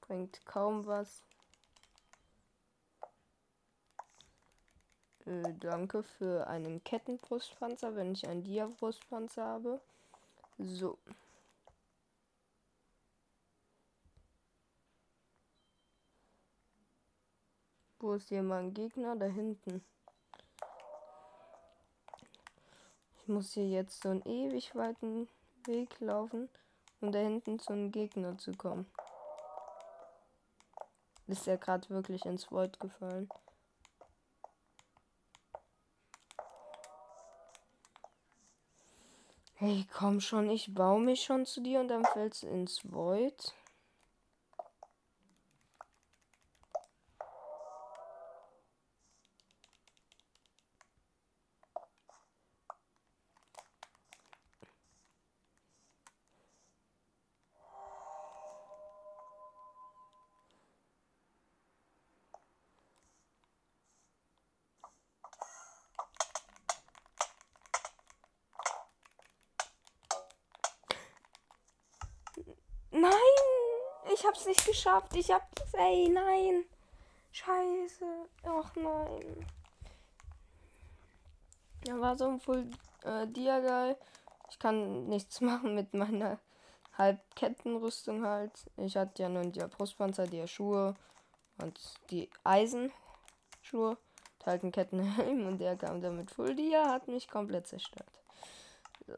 bringt 0.00 0.44
kaum 0.46 0.86
was. 0.86 1.22
Äh, 5.26 5.54
danke 5.60 6.02
für 6.02 6.46
einen 6.46 6.82
Kettenbrustpanzer, 6.82 7.94
wenn 7.94 8.12
ich 8.12 8.26
einen 8.26 8.42
Dia-Brustpanzer 8.42 9.44
habe. 9.44 9.80
So. 10.58 10.98
Wo 17.98 18.14
ist 18.14 18.28
hier 18.28 18.42
mein 18.42 18.72
Gegner? 18.72 19.14
Da 19.14 19.26
hinten. 19.26 19.84
Muss 23.30 23.52
hier 23.52 23.68
jetzt 23.68 24.02
so 24.02 24.10
einen 24.10 24.22
ewig 24.26 24.74
weiten 24.74 25.28
Weg 25.64 25.98
laufen, 26.00 26.50
um 27.00 27.12
da 27.12 27.20
hinten 27.20 27.58
zu 27.58 27.72
einem 27.72 27.90
Gegner 27.90 28.36
zu 28.36 28.52
kommen. 28.52 28.86
Ist 31.26 31.46
ja 31.46 31.56
gerade 31.56 31.88
wirklich 31.90 32.26
ins 32.26 32.50
Void 32.50 32.78
gefallen. 32.80 33.28
Hey, 39.54 39.86
komm 39.92 40.20
schon, 40.20 40.50
ich 40.50 40.74
baue 40.74 41.00
mich 41.00 41.22
schon 41.22 41.46
zu 41.46 41.60
dir 41.60 41.80
und 41.80 41.88
dann 41.88 42.04
fällst 42.04 42.42
du 42.42 42.48
ins 42.48 42.80
Void. 42.82 43.54
hab's 74.40 74.46
nicht 74.46 74.66
geschafft. 74.66 75.14
Ich 75.16 75.30
hab's. 75.30 75.74
Ey, 75.74 76.08
nein. 76.08 76.64
Scheiße. 77.32 78.04
Ach 78.44 78.74
nein. 78.76 79.46
Da 81.84 82.00
war 82.00 82.16
so 82.16 82.28
ein 82.28 82.40
Full 82.40 82.70
äh, 83.04 83.26
Diagal. 83.26 83.96
Ich 84.50 84.58
kann 84.58 85.06
nichts 85.08 85.40
machen 85.40 85.74
mit 85.74 85.92
meiner 85.94 86.38
Halbkettenrüstung 86.96 88.24
halt. 88.24 88.52
Ich 88.76 88.96
hatte 88.96 89.22
ja 89.22 89.28
nur 89.28 89.44
die 89.44 89.60
Brustpanzer, 89.60 90.26
die 90.26 90.46
Schuhe 90.48 90.94
und 91.58 91.78
die 92.10 92.30
Eisenschuhe. 92.44 93.96
Halt 94.46 94.62
einen 94.62 94.72
Kettenhelm 94.72 95.46
und 95.46 95.58
der 95.58 95.76
kam 95.76 96.00
damit 96.00 96.30
Full 96.30 96.56
Dia, 96.56 96.88
hat 96.88 97.08
mich 97.08 97.28
komplett 97.28 97.66
zerstört. 97.66 98.22
So. 99.06 99.14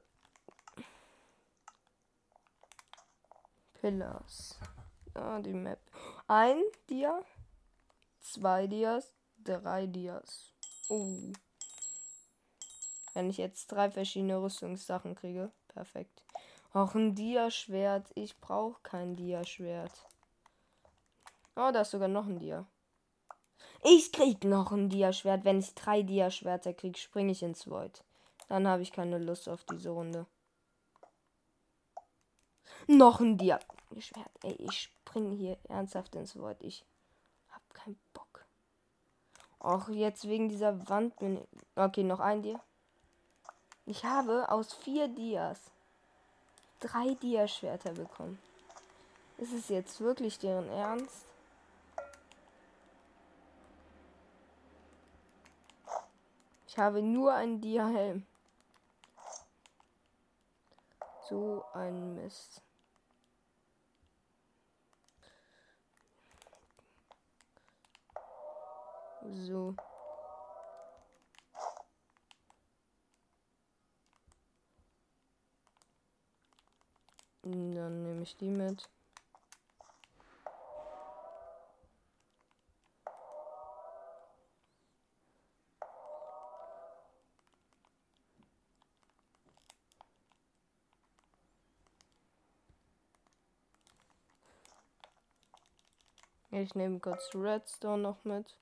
Pillars. 3.75 4.59
Ah, 5.15 5.41
die 5.41 5.53
Map. 5.53 5.79
Ein 6.27 6.63
Dia, 6.89 7.21
zwei 8.21 8.67
Dias, 8.67 9.13
drei 9.39 9.87
Dias. 9.87 10.53
Oh. 10.89 11.33
Wenn 13.15 13.29
ich 13.29 13.37
jetzt 13.37 13.67
drei 13.67 13.91
verschiedene 13.91 14.41
Rüstungssachen 14.41 15.15
kriege. 15.15 15.51
Perfekt. 15.69 16.23
Auch 16.73 16.95
ein 16.95 17.15
Dia-Schwert. 17.15 18.11
Ich 18.15 18.41
brauche 18.41 18.81
kein 18.83 19.15
Dia-Schwert. 19.17 19.93
Oh, 21.55 21.71
da 21.73 21.83
ist 21.83 21.91
sogar 21.91 22.09
noch 22.09 22.27
ein 22.27 22.39
Dia. 22.39 22.67
Ich 23.85 24.13
krieg 24.13 24.45
noch 24.45 24.73
ein 24.73 24.89
Dia-Schwert. 24.89 25.45
Wenn 25.45 25.59
ich 25.59 25.75
drei 25.75 26.03
Dia-Schwerter 26.03 26.73
krieg, 26.73 26.97
springe 26.97 27.33
ich 27.33 27.43
ins 27.43 27.69
Void. 27.69 28.03
Dann 28.49 28.67
habe 28.67 28.83
ich 28.83 28.93
keine 28.93 29.19
Lust 29.19 29.49
auf 29.49 29.65
diese 29.65 29.91
Runde. 29.91 30.27
Noch 32.87 33.21
ein 33.21 33.37
Dia-Schwert. 33.93 34.31
Ey, 34.43 34.55
ich 34.59 34.81
springe 34.81 35.35
hier 35.35 35.59
ernsthaft 35.69 36.15
ins 36.15 36.37
Void. 36.37 36.61
Ich 36.61 36.85
hab 37.51 37.63
keinen 37.75 37.99
Bock. 38.13 38.45
Auch 39.59 39.89
jetzt 39.89 40.27
wegen 40.27 40.49
dieser 40.49 40.89
Wand. 40.89 41.15
Okay, 41.77 42.03
noch 42.03 42.21
ein 42.21 42.43
Dia. 42.43 42.61
Ich 43.87 44.05
habe 44.05 44.51
aus 44.51 44.75
vier 44.75 45.09
Dias 45.09 45.61
drei 46.81 47.15
Dia-Schwerter 47.15 47.93
bekommen. 47.93 48.39
Ist 49.39 49.53
es 49.53 49.69
jetzt 49.69 50.01
wirklich 50.01 50.39
deren 50.39 50.69
Ernst? 50.69 51.27
Ich 56.67 56.79
habe 56.79 57.03
nur 57.03 57.35
einen 57.35 57.61
Dia-Helm. 57.61 58.27
So 61.29 61.65
ein 61.75 62.15
Mist. 62.15 62.63
So. 69.35 69.75
Dann 77.43 78.03
nehme 78.03 78.23
ich 78.23 78.37
die 78.37 78.51
mit. 78.51 78.89
Ich 96.51 96.75
nehme 96.75 97.01
kurz 97.01 97.31
Redstone 97.35 98.03
noch 98.03 98.25
mit. 98.25 98.59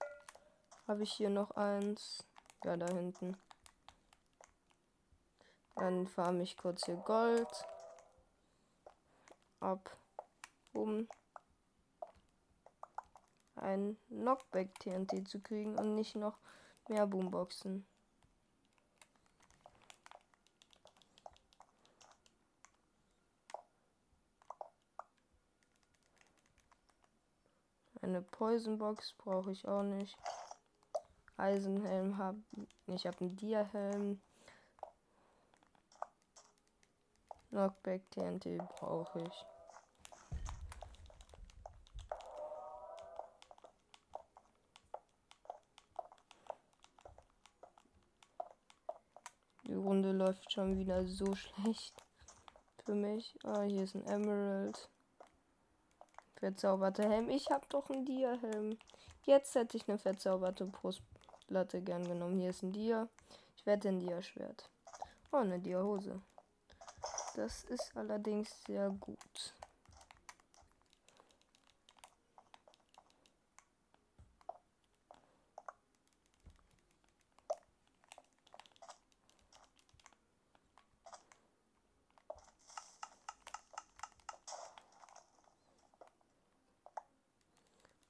Habe 0.90 1.04
ich 1.04 1.12
hier 1.12 1.30
noch 1.30 1.52
eins? 1.52 2.26
Ja, 2.64 2.76
da 2.76 2.88
hinten. 2.88 3.36
Dann 5.76 6.08
farme 6.08 6.42
ich 6.42 6.56
kurz 6.56 6.84
hier 6.84 6.96
Gold 6.96 7.64
ab, 9.60 9.96
um 10.72 11.06
ein 13.54 13.96
Knockback 14.08 14.76
TNT 14.80 15.28
zu 15.28 15.38
kriegen 15.38 15.78
und 15.78 15.94
nicht 15.94 16.16
noch 16.16 16.40
mehr 16.88 17.06
Boomboxen. 17.06 17.86
Eine 28.02 28.22
Poisonbox 28.22 29.12
brauche 29.18 29.52
ich 29.52 29.68
auch 29.68 29.84
nicht. 29.84 30.18
Eisenhelm 31.40 32.18
habe 32.18 32.38
ich 32.86 33.06
habe 33.06 33.20
einen 33.20 33.36
Dia-Helm. 33.36 34.20
Knockback 37.50 38.10
TNT 38.10 38.58
brauche 38.58 39.20
ich. 39.20 39.46
Die 49.66 49.74
Runde 49.74 50.12
läuft 50.12 50.52
schon 50.52 50.78
wieder 50.78 51.06
so 51.06 51.34
schlecht 51.34 52.04
für 52.84 52.94
mich. 52.94 53.38
Ah, 53.44 53.62
hier 53.62 53.84
ist 53.84 53.94
ein 53.94 54.06
Emerald. 54.06 54.88
Verzauberte 56.36 57.08
Helm. 57.08 57.28
Ich 57.28 57.50
habe 57.50 57.66
doch 57.68 57.88
einen 57.88 58.04
Dia-Helm. 58.04 58.78
Jetzt 59.26 59.54
hätte 59.54 59.76
ich 59.76 59.88
eine 59.88 59.98
verzauberte 59.98 60.66
Brustplatte 61.50 61.82
gern 61.82 62.06
genommen. 62.06 62.38
Hier 62.38 62.50
ist 62.50 62.62
ein 62.62 62.72
Dia. 62.72 63.08
Ich 63.56 63.66
werde 63.66 63.88
ein 63.88 63.98
Dia-Schwert. 63.98 64.70
Oh, 65.32 65.38
eine 65.38 65.58
Dia-Hose. 65.58 66.22
Das 67.34 67.64
ist 67.64 67.90
allerdings 67.96 68.62
sehr 68.66 68.90
gut. 68.90 69.54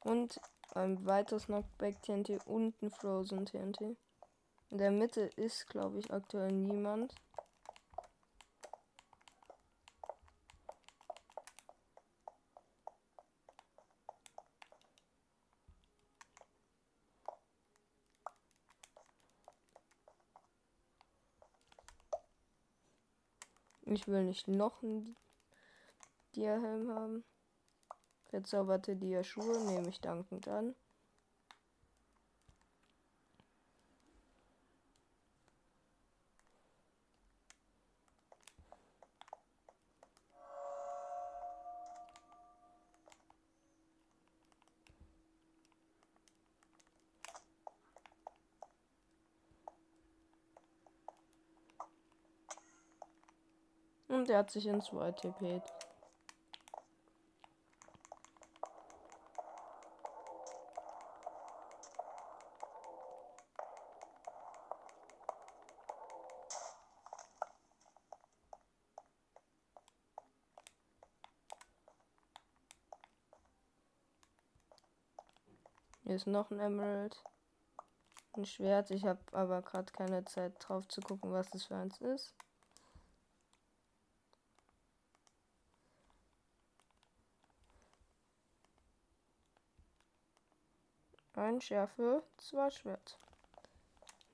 Und 0.02 0.40
ein 0.76 1.04
weiteres 1.06 1.46
Knockback 1.46 2.02
TNT 2.02 2.46
und 2.46 2.80
ein 2.82 2.90
Frozen 2.90 3.46
TNT. 3.46 3.96
In 4.70 4.78
der 4.78 4.90
Mitte 4.90 5.22
ist, 5.36 5.66
glaube 5.68 5.98
ich, 5.98 6.12
aktuell 6.12 6.52
niemand. 6.52 7.14
Ich 23.92 24.06
will 24.06 24.22
nicht 24.22 24.46
noch 24.46 24.84
einen 24.84 25.16
Dia-Helm 26.36 26.92
haben. 26.92 27.24
Verzauberte 28.30 28.94
Dia-Schuhe 28.94 29.58
nehme 29.66 29.88
ich 29.88 30.00
dankend 30.00 30.46
an. 30.46 30.76
Und 54.06 54.30
er 54.30 54.38
hat 54.38 54.52
sich 54.52 54.66
ins 54.66 54.92
White 54.92 55.32
TP'd. 55.32 55.89
Hier 76.10 76.16
ist 76.16 76.26
noch 76.26 76.50
ein 76.50 76.58
Emerald. 76.58 77.22
Ein 78.32 78.44
Schwert. 78.44 78.90
Ich 78.90 79.04
habe 79.04 79.20
aber 79.30 79.62
gerade 79.62 79.92
keine 79.92 80.24
Zeit 80.24 80.54
drauf 80.58 80.88
zu 80.88 81.00
gucken, 81.00 81.30
was 81.30 81.48
das 81.50 81.66
für 81.66 81.76
eins 81.76 82.00
ist. 82.00 82.34
Ein 91.34 91.60
Schärfe, 91.60 92.24
zwei 92.38 92.70
Schwert. 92.70 93.16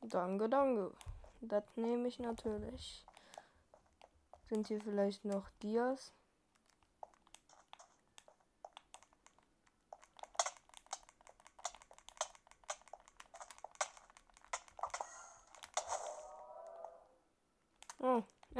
Danke, 0.00 0.48
danke. 0.48 0.96
Das 1.42 1.64
nehme 1.76 2.08
ich 2.08 2.18
natürlich. 2.18 3.04
Sind 4.48 4.68
hier 4.68 4.80
vielleicht 4.80 5.26
noch 5.26 5.50
Dias? 5.62 6.14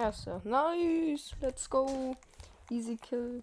Nice. 0.07 1.35
Let's 1.43 1.67
go. 1.67 2.17
Easy 2.71 2.97
kill. 2.97 3.43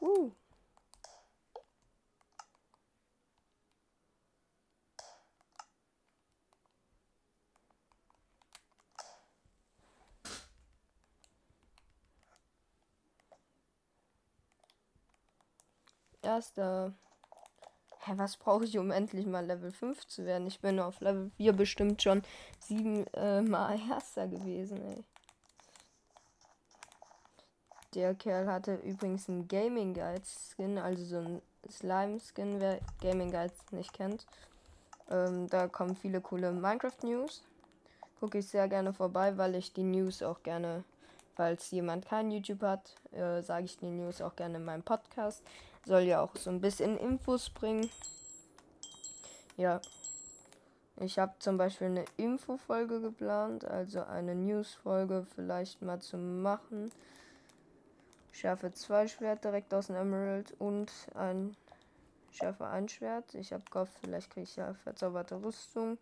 Uh. 0.00 0.28
Erster. 16.22 16.92
Hä, 18.06 18.12
was 18.16 18.36
brauche 18.36 18.64
ich, 18.64 18.76
um 18.76 18.90
endlich 18.90 19.24
mal 19.24 19.46
Level 19.46 19.72
5 19.72 20.06
zu 20.06 20.26
werden? 20.26 20.46
Ich 20.46 20.60
bin 20.60 20.78
auf 20.78 21.00
Level 21.00 21.30
4 21.38 21.54
bestimmt 21.54 22.02
schon 22.02 22.22
sieben 22.58 23.06
äh, 23.14 23.40
Mal 23.40 23.80
erster 23.90 24.28
gewesen, 24.28 24.82
ey. 24.82 25.04
Der 27.94 28.14
Kerl 28.14 28.46
hatte 28.46 28.74
übrigens 28.74 29.28
einen 29.28 29.48
Gaming 29.48 29.94
Guide 29.94 30.22
Skin, 30.24 30.76
also 30.78 31.04
so 31.04 31.18
ein 31.18 31.42
Slime 31.70 32.18
Skin, 32.20 32.60
wer 32.60 32.80
Gaming 33.00 33.30
Guides 33.30 33.56
nicht 33.70 33.94
kennt. 33.94 34.26
Ähm, 35.10 35.48
da 35.48 35.68
kommen 35.68 35.96
viele 35.96 36.20
coole 36.20 36.52
Minecraft 36.52 37.04
News. 37.04 37.42
Gucke 38.20 38.38
ich 38.38 38.48
sehr 38.48 38.68
gerne 38.68 38.92
vorbei, 38.92 39.38
weil 39.38 39.54
ich 39.54 39.72
die 39.72 39.82
News 39.82 40.22
auch 40.22 40.42
gerne, 40.42 40.84
falls 41.36 41.70
jemand 41.70 42.04
kein 42.06 42.30
YouTube 42.30 42.62
hat, 42.62 42.96
äh, 43.12 43.40
sage 43.40 43.64
ich 43.64 43.78
die 43.78 43.86
News 43.86 44.20
auch 44.20 44.36
gerne 44.36 44.56
in 44.58 44.64
meinem 44.64 44.82
Podcast. 44.82 45.42
Soll 45.86 46.02
ja 46.02 46.22
auch 46.22 46.34
so 46.36 46.50
ein 46.50 46.60
bisschen 46.60 46.96
Infos 46.96 47.50
bringen. 47.50 47.90
Ja. 49.56 49.80
Ich 51.00 51.18
habe 51.18 51.34
zum 51.40 51.58
Beispiel 51.58 51.88
eine 51.88 52.04
Info-Folge 52.16 53.00
geplant, 53.00 53.64
also 53.64 54.04
eine 54.04 54.36
News-Folge 54.36 55.26
vielleicht 55.34 55.82
mal 55.82 56.00
zu 56.00 56.16
machen. 56.16 56.92
Schärfe 58.30 58.72
2 58.72 59.08
Schwert 59.08 59.44
direkt 59.44 59.74
aus 59.74 59.88
dem 59.88 59.96
Emerald 59.96 60.54
und 60.60 60.92
ein 61.14 61.56
Schärfe 62.30 62.66
1 62.66 62.92
Schwert. 62.92 63.34
Ich 63.34 63.52
habe 63.52 63.64
gehofft, 63.70 63.98
vielleicht 64.02 64.30
kriege 64.30 64.44
ich 64.44 64.56
ja 64.56 64.72
verzauberte 64.74 65.42
Rüstung. 65.42 65.98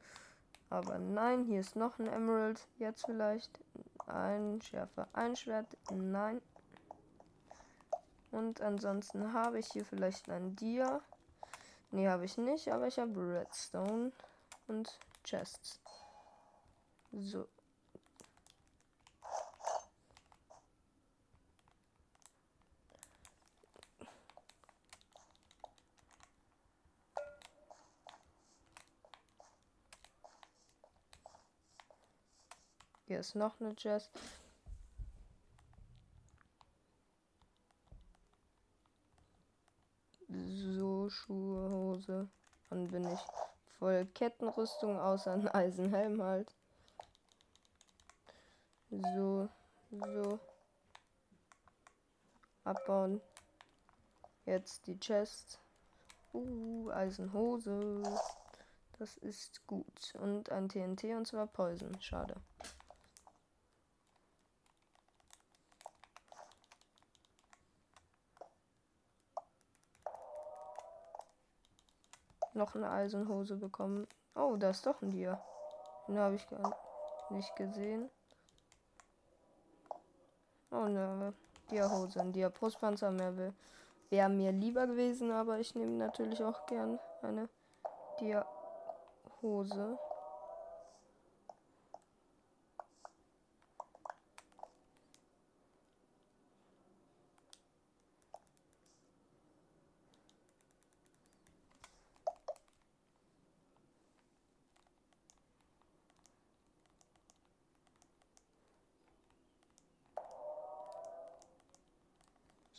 Aber 0.69 0.99
nein, 0.99 1.45
hier 1.45 1.61
ist 1.61 1.75
noch 1.75 1.99
ein 1.99 2.07
Emerald. 2.07 2.67
Jetzt 2.79 3.07
vielleicht 3.07 3.61
ein 4.07 4.61
Schärfe 4.61 5.07
1 5.15 5.41
Schwert. 5.41 5.77
Nein. 5.91 6.41
Und 8.33 8.63
ansonsten 8.63 9.35
habe 9.35 9.59
ich 9.59 9.69
hier 9.69 9.85
vielleicht 9.85 10.29
ein 10.31 10.57
Dia. 10.57 11.03
Ne, 11.91 12.11
habe 12.11 12.25
ich 12.25 12.39
nicht, 12.39 12.73
aber 12.73 12.87
ich 12.87 12.99
habe 12.99 13.21
Redstone 13.21 14.11
und 14.67 14.99
Chests. 15.23 15.81
So. 17.13 17.47
Hier 33.07 33.21
ist 33.21 33.35
noch 33.35 33.61
eine 33.61 33.77
Chest. 33.77 34.11
Schuhe, 41.09 41.71
Hose. 41.71 42.29
Dann 42.71 42.89
bin 42.89 43.07
ich 43.07 43.21
voll 43.79 44.07
Kettenrüstung, 44.15 44.99
außer 44.99 45.33
ein 45.33 45.49
Eisenhelm 45.49 46.23
halt. 46.23 46.55
So, 48.91 49.49
so. 49.91 50.39
Abbauen. 52.65 53.21
Jetzt 54.45 54.87
die 54.87 54.99
Chest. 54.99 55.61
Uh, 56.33 56.91
Eisenhose. 56.91 58.03
Das 58.99 59.17
ist 59.19 59.67
gut. 59.67 60.15
Und 60.21 60.51
ein 60.51 60.69
TNT 60.69 61.05
und 61.17 61.27
zwar 61.27 61.47
Poison. 61.47 62.01
Schade. 62.01 62.35
Noch 72.55 72.75
eine 72.75 72.91
Eisenhose 72.91 73.57
bekommen. 73.57 74.07
Oh, 74.35 74.57
da 74.57 74.71
ist 74.71 74.87
doch 74.87 75.01
ein 75.03 75.11
Dia. 75.11 75.43
Den 76.09 76.19
habe 76.19 76.35
ich 76.35 76.49
gar 76.49 76.77
nicht 77.31 77.55
gesehen. 77.57 78.11
Oh, 80.71 80.85
ne 80.85 81.33
Dia-Hose. 81.71 82.21
Ein 82.21 82.33
Dia-Brustpanzer 82.33 83.11
mehr 83.11 83.53
wäre 84.11 84.29
mir 84.29 84.53
lieber 84.53 84.87
gewesen, 84.87 85.31
aber 85.31 85.59
ich 85.59 85.75
nehme 85.75 85.93
natürlich 85.93 86.43
auch 86.43 86.67
gern 86.67 86.99
eine 87.23 87.49
Dia-Hose. 88.21 89.99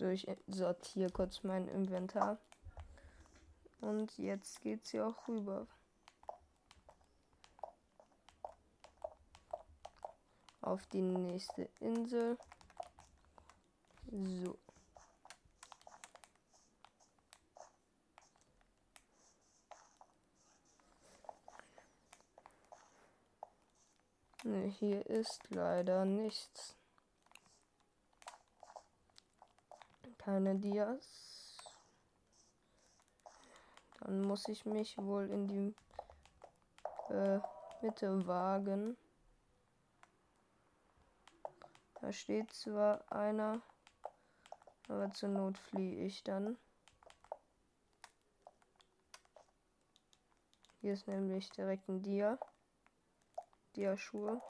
So, 0.04 0.10
ich 0.10 0.28
sortiere 0.48 1.10
kurz 1.10 1.44
mein 1.44 1.70
Inventar. 1.70 2.38
Und 3.80 4.18
jetzt 4.18 4.60
geht's 4.60 4.92
hier 4.92 5.08
auch 5.08 5.28
rüber. 5.30 5.66
Auf 10.60 10.86
die 10.88 11.02
nächste 11.02 11.70
Insel. 11.80 12.38
So. 14.12 14.58
Ne, 24.44 24.68
hier 24.68 25.06
ist 25.06 25.50
leider 25.50 26.04
nichts. 26.04 26.76
Keine 30.24 30.56
Dias. 30.56 31.58
Dann 34.00 34.22
muss 34.22 34.48
ich 34.48 34.66
mich 34.66 34.98
wohl 34.98 35.30
in 35.30 35.48
die 35.48 35.76
äh, 37.14 37.40
Mitte 37.82 38.26
wagen. 38.26 38.96
Da 42.00 42.12
steht 42.12 42.54
zwar 42.54 43.12
einer, 43.12 43.62
aber 44.88 45.12
zur 45.12 45.30
Not 45.30 45.58
fliehe 45.58 46.06
ich 46.06 46.24
dann. 46.24 46.58
Hier 50.82 50.94
ist 50.94 51.08
nämlich 51.08 51.50
direkt 51.52 51.88
ein 51.88 52.02
Dia. 52.02 52.38
Dia-Schuhe. 53.76 54.42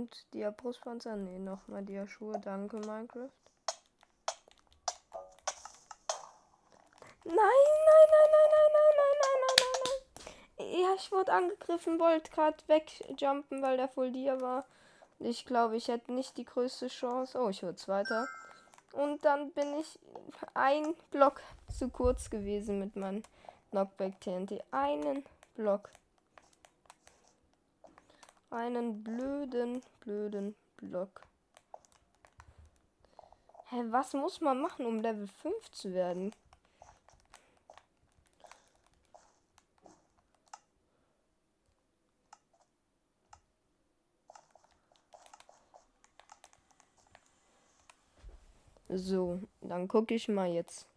Und 0.00 0.26
die 0.32 0.48
Brustpanzer? 0.56 1.14
Nee, 1.14 1.38
nochmal 1.38 1.84
die 1.84 2.02
Schuhe. 2.06 2.40
Danke, 2.40 2.78
Minecraft. 2.78 3.28
Nein, 7.24 7.36
nein, 7.36 8.08
nein, 8.10 8.30
nein, 8.32 8.50
nein, 8.50 8.70
nein, 8.72 8.94
nein, 8.96 9.16
nein, 9.20 9.40
nein, 9.42 9.56
nein, 9.60 9.98
nein. 10.56 10.80
Ja, 10.80 10.94
ich 10.96 11.12
wurde 11.12 11.34
angegriffen, 11.34 12.00
wollte 12.00 12.30
gerade 12.30 12.56
wegjumpen, 12.66 13.60
weil 13.60 13.76
der 13.76 13.88
voll 13.88 14.10
dir 14.10 14.40
war. 14.40 14.64
Ich 15.18 15.44
glaube, 15.44 15.76
ich 15.76 15.88
hätte 15.88 16.14
nicht 16.14 16.38
die 16.38 16.46
größte 16.46 16.86
Chance. 16.88 17.38
Oh, 17.38 17.50
ich 17.50 17.62
wurde 17.62 17.76
Zweiter. 17.76 18.26
Und 18.94 19.22
dann 19.26 19.52
bin 19.52 19.80
ich 19.80 19.98
ein 20.54 20.94
Block 21.10 21.42
zu 21.68 21.90
kurz 21.90 22.30
gewesen 22.30 22.78
mit 22.78 22.96
meinem 22.96 23.22
Knockback 23.70 24.18
TNT. 24.22 24.64
Einen 24.70 25.26
Block 25.56 25.90
einen 28.50 29.02
blöden, 29.02 29.82
blöden 30.00 30.54
Block. 30.76 31.22
Hä, 33.68 33.84
was 33.90 34.14
muss 34.14 34.40
man 34.40 34.60
machen, 34.60 34.84
um 34.86 35.00
Level 35.00 35.28
5 35.28 35.70
zu 35.70 35.92
werden? 35.94 36.32
So, 48.92 49.40
dann 49.60 49.86
gucke 49.86 50.14
ich 50.14 50.26
mal 50.26 50.48
jetzt, 50.48 50.88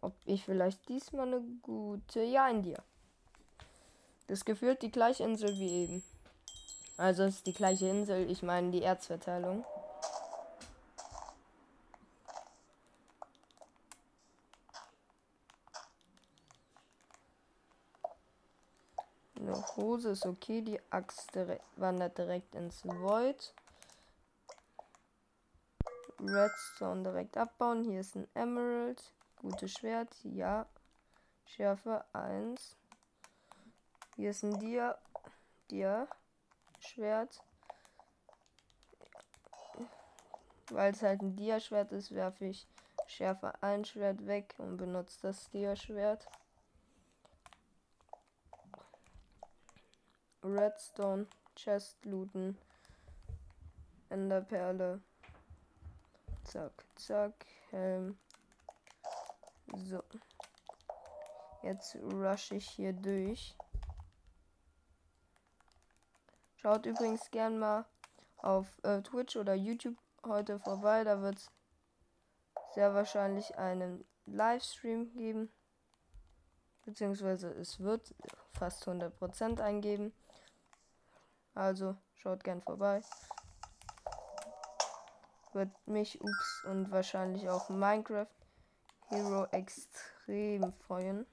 ob 0.00 0.12
ich 0.26 0.44
vielleicht 0.44 0.88
diesmal 0.88 1.26
eine 1.26 1.40
gute. 1.60 2.22
Ja, 2.22 2.48
in 2.48 2.62
dir. 2.62 2.80
Das 4.28 4.44
gefühlt 4.44 4.80
die 4.82 4.92
gleiche 4.92 5.24
Insel 5.24 5.58
wie 5.58 5.82
eben. 5.82 6.04
Also 7.00 7.24
ist 7.24 7.46
die 7.46 7.54
gleiche 7.54 7.88
Insel, 7.88 8.30
ich 8.30 8.42
meine 8.42 8.72
die 8.72 8.82
Erzverteilung. 8.82 9.64
Eine 19.34 19.66
Hose 19.76 20.10
ist 20.10 20.26
okay, 20.26 20.60
die 20.60 20.78
Axt 20.90 21.34
direkt, 21.34 21.64
wandert 21.76 22.18
direkt 22.18 22.54
ins 22.54 22.84
Void. 22.84 23.54
Redstone 26.20 27.02
direkt 27.02 27.38
abbauen. 27.38 27.82
Hier 27.82 28.00
ist 28.00 28.14
ein 28.14 28.28
Emerald. 28.34 29.02
Gutes 29.40 29.72
Schwert, 29.72 30.14
ja. 30.22 30.66
Schärfe 31.46 32.04
1. 32.12 32.76
Hier 34.16 34.32
ist 34.32 34.42
ein 34.42 34.60
Dia. 34.60 34.98
Dia. 35.70 36.06
Schwert. 36.80 37.42
Weil 40.70 40.92
es 40.92 41.02
halt 41.02 41.22
ein 41.22 41.36
Dia-Schwert 41.36 41.92
ist, 41.92 42.14
werfe 42.14 42.46
ich 42.46 42.66
Schärfe 43.06 43.60
1 43.62 43.88
Schwert 43.88 44.26
weg 44.26 44.54
und 44.58 44.76
benutze 44.76 45.18
das 45.22 45.50
Dia-Schwert. 45.50 46.28
Redstone, 50.42 51.26
Chest 51.54 52.04
looten, 52.04 52.56
Enderperle. 54.08 55.00
Zack, 56.44 56.72
zack, 56.96 57.46
Helm. 57.70 58.16
So. 59.76 60.02
Jetzt 61.62 61.96
rush 61.96 62.52
ich 62.52 62.68
hier 62.70 62.92
durch. 62.92 63.54
Schaut 66.60 66.84
übrigens 66.84 67.30
gern 67.30 67.58
mal 67.58 67.86
auf 68.36 68.66
äh, 68.82 69.00
Twitch 69.00 69.36
oder 69.36 69.54
YouTube 69.54 69.96
heute 70.26 70.58
vorbei. 70.58 71.04
Da 71.04 71.22
wird 71.22 71.38
es 71.38 71.50
sehr 72.74 72.94
wahrscheinlich 72.94 73.56
einen 73.56 74.04
Livestream 74.26 75.10
geben. 75.14 75.50
Beziehungsweise 76.84 77.48
es 77.48 77.80
wird 77.80 78.14
fast 78.52 78.86
100% 78.86 79.58
eingeben. 79.62 80.12
Also 81.54 81.96
schaut 82.16 82.44
gern 82.44 82.60
vorbei. 82.60 83.00
Wird 85.54 85.70
mich, 85.86 86.20
ups, 86.20 86.64
und 86.66 86.90
wahrscheinlich 86.90 87.48
auch 87.48 87.70
Minecraft 87.70 88.26
Hero 89.08 89.46
extrem 89.46 90.74
freuen. 90.74 91.26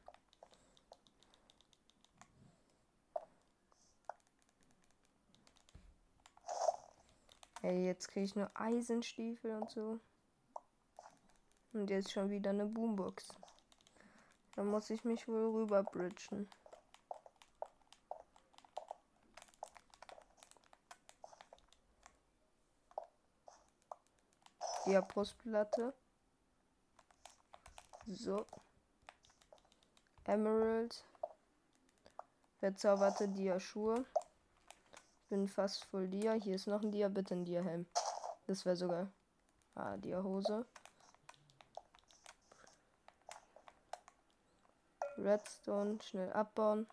Hey, 7.62 7.86
jetzt 7.86 8.10
kriege 8.10 8.26
ich 8.26 8.36
nur 8.36 8.52
Eisenstiefel 8.54 9.56
und 9.56 9.72
so. 9.72 10.00
Und 11.74 11.90
jetzt 11.90 12.12
schon 12.12 12.30
wieder 12.30 12.52
eine 12.52 12.68
Boombox. 12.68 13.30
Da 14.56 14.64
muss 14.64 14.92
ich 14.92 15.04
mich 15.04 15.28
wohl 15.28 15.62
rüber 15.62 15.84
bridgen. 15.84 16.48
Ja. 24.86 25.02
So. 28.06 28.46
Emerald. 30.26 31.04
Verzauberte 32.60 33.28
Dia-Schuhe. 33.28 34.06
Bin 35.30 35.48
fast 35.50 35.84
voll 35.86 36.08
Dia. 36.08 36.34
Hier 36.34 36.56
ist 36.56 36.68
noch 36.68 36.82
ein 36.82 36.92
Dia. 36.92 37.10
Bitte 37.10 37.34
ein 37.34 37.44
Dia-Helm. 37.44 37.86
Das 38.46 38.66
wäre 38.66 38.78
sogar. 38.78 39.12
Ah, 39.76 39.98
Dia-Hose. 39.98 40.66
Redstone 45.18 46.02
schnell 46.02 46.32
abbauen. 46.32 46.88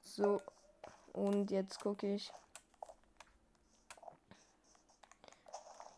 So. 0.00 0.40
Und 1.12 1.50
jetzt 1.50 1.80
gucke 1.80 2.14
ich. 2.14 2.32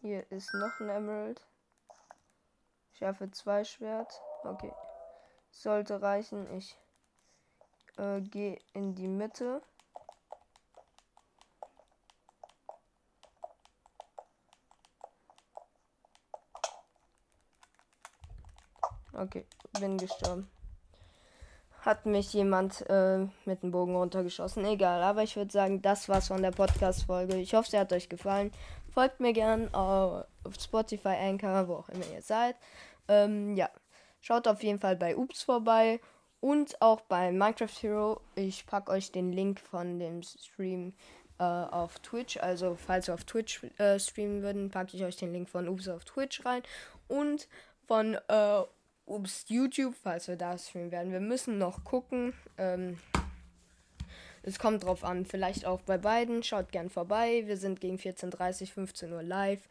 Hier 0.00 0.30
ist 0.32 0.54
noch 0.54 0.80
ein 0.80 0.88
Emerald. 0.88 1.46
Schärfe 2.92 3.30
2 3.30 3.64
Schwert. 3.64 4.22
Okay. 4.44 4.72
Sollte 5.50 6.00
reichen. 6.00 6.50
Ich 6.56 6.78
äh, 7.98 8.22
gehe 8.22 8.58
in 8.72 8.94
die 8.94 9.08
Mitte. 9.08 9.60
Okay, 19.20 19.44
bin 19.78 19.98
gestorben. 19.98 20.48
Hat 21.82 22.06
mich 22.06 22.32
jemand 22.32 22.88
äh, 22.88 23.26
mit 23.44 23.62
dem 23.62 23.70
Bogen 23.70 23.94
runtergeschossen. 23.94 24.64
Egal, 24.64 25.02
aber 25.02 25.22
ich 25.22 25.36
würde 25.36 25.52
sagen, 25.52 25.82
das 25.82 26.08
war's 26.08 26.28
von 26.28 26.40
der 26.40 26.52
Podcast-Folge. 26.52 27.36
Ich 27.36 27.52
hoffe, 27.52 27.70
sie 27.70 27.78
hat 27.78 27.92
euch 27.92 28.08
gefallen. 28.08 28.50
Folgt 28.94 29.20
mir 29.20 29.34
gern 29.34 29.72
auf 29.74 30.24
Spotify, 30.58 31.16
Anchor, 31.20 31.68
wo 31.68 31.74
auch 31.74 31.90
immer 31.90 32.06
ihr 32.14 32.22
seid. 32.22 32.56
Ähm, 33.08 33.56
ja, 33.56 33.68
schaut 34.22 34.48
auf 34.48 34.62
jeden 34.62 34.78
Fall 34.78 34.96
bei 34.96 35.14
Ups 35.14 35.42
vorbei 35.42 36.00
und 36.40 36.80
auch 36.80 37.02
bei 37.02 37.30
Minecraft 37.30 37.82
Hero. 37.82 38.20
Ich 38.36 38.66
packe 38.66 38.90
euch 38.90 39.12
den 39.12 39.32
Link 39.32 39.60
von 39.60 39.98
dem 39.98 40.22
Stream 40.22 40.94
äh, 41.38 41.44
auf 41.44 41.98
Twitch. 41.98 42.38
Also, 42.38 42.74
falls 42.74 43.08
wir 43.08 43.14
auf 43.14 43.24
Twitch 43.24 43.64
äh, 43.76 43.98
streamen 43.98 44.42
würden, 44.42 44.70
packe 44.70 44.96
ich 44.96 45.04
euch 45.04 45.16
den 45.16 45.34
Link 45.34 45.50
von 45.50 45.68
Ups 45.68 45.88
auf 45.88 46.06
Twitch 46.06 46.42
rein 46.46 46.62
und 47.06 47.48
von 47.86 48.14
äh, 48.28 48.62
Ups 49.11 49.44
YouTube, 49.48 49.94
falls 50.00 50.28
wir 50.28 50.36
da 50.36 50.56
streamen 50.56 50.92
werden. 50.92 51.12
Wir 51.12 51.20
müssen 51.20 51.58
noch 51.58 51.84
gucken. 51.84 52.32
Ähm, 52.56 52.98
es 54.42 54.58
kommt 54.58 54.84
drauf 54.84 55.04
an, 55.04 55.26
vielleicht 55.26 55.66
auch 55.66 55.82
bei 55.82 55.98
beiden. 55.98 56.42
Schaut 56.42 56.72
gern 56.72 56.88
vorbei. 56.88 57.42
Wir 57.46 57.56
sind 57.56 57.80
gegen 57.80 57.96
14.30, 57.96 58.72
15 58.72 59.12
Uhr 59.12 59.22
live. 59.22 59.68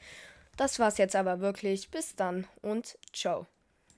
Das 0.57 0.77
war's 0.77 0.97
jetzt 0.97 1.15
aber 1.15 1.39
wirklich. 1.39 1.89
Bis 1.89 2.15
dann 2.15 2.45
und 2.61 2.97
ciao. 3.13 3.47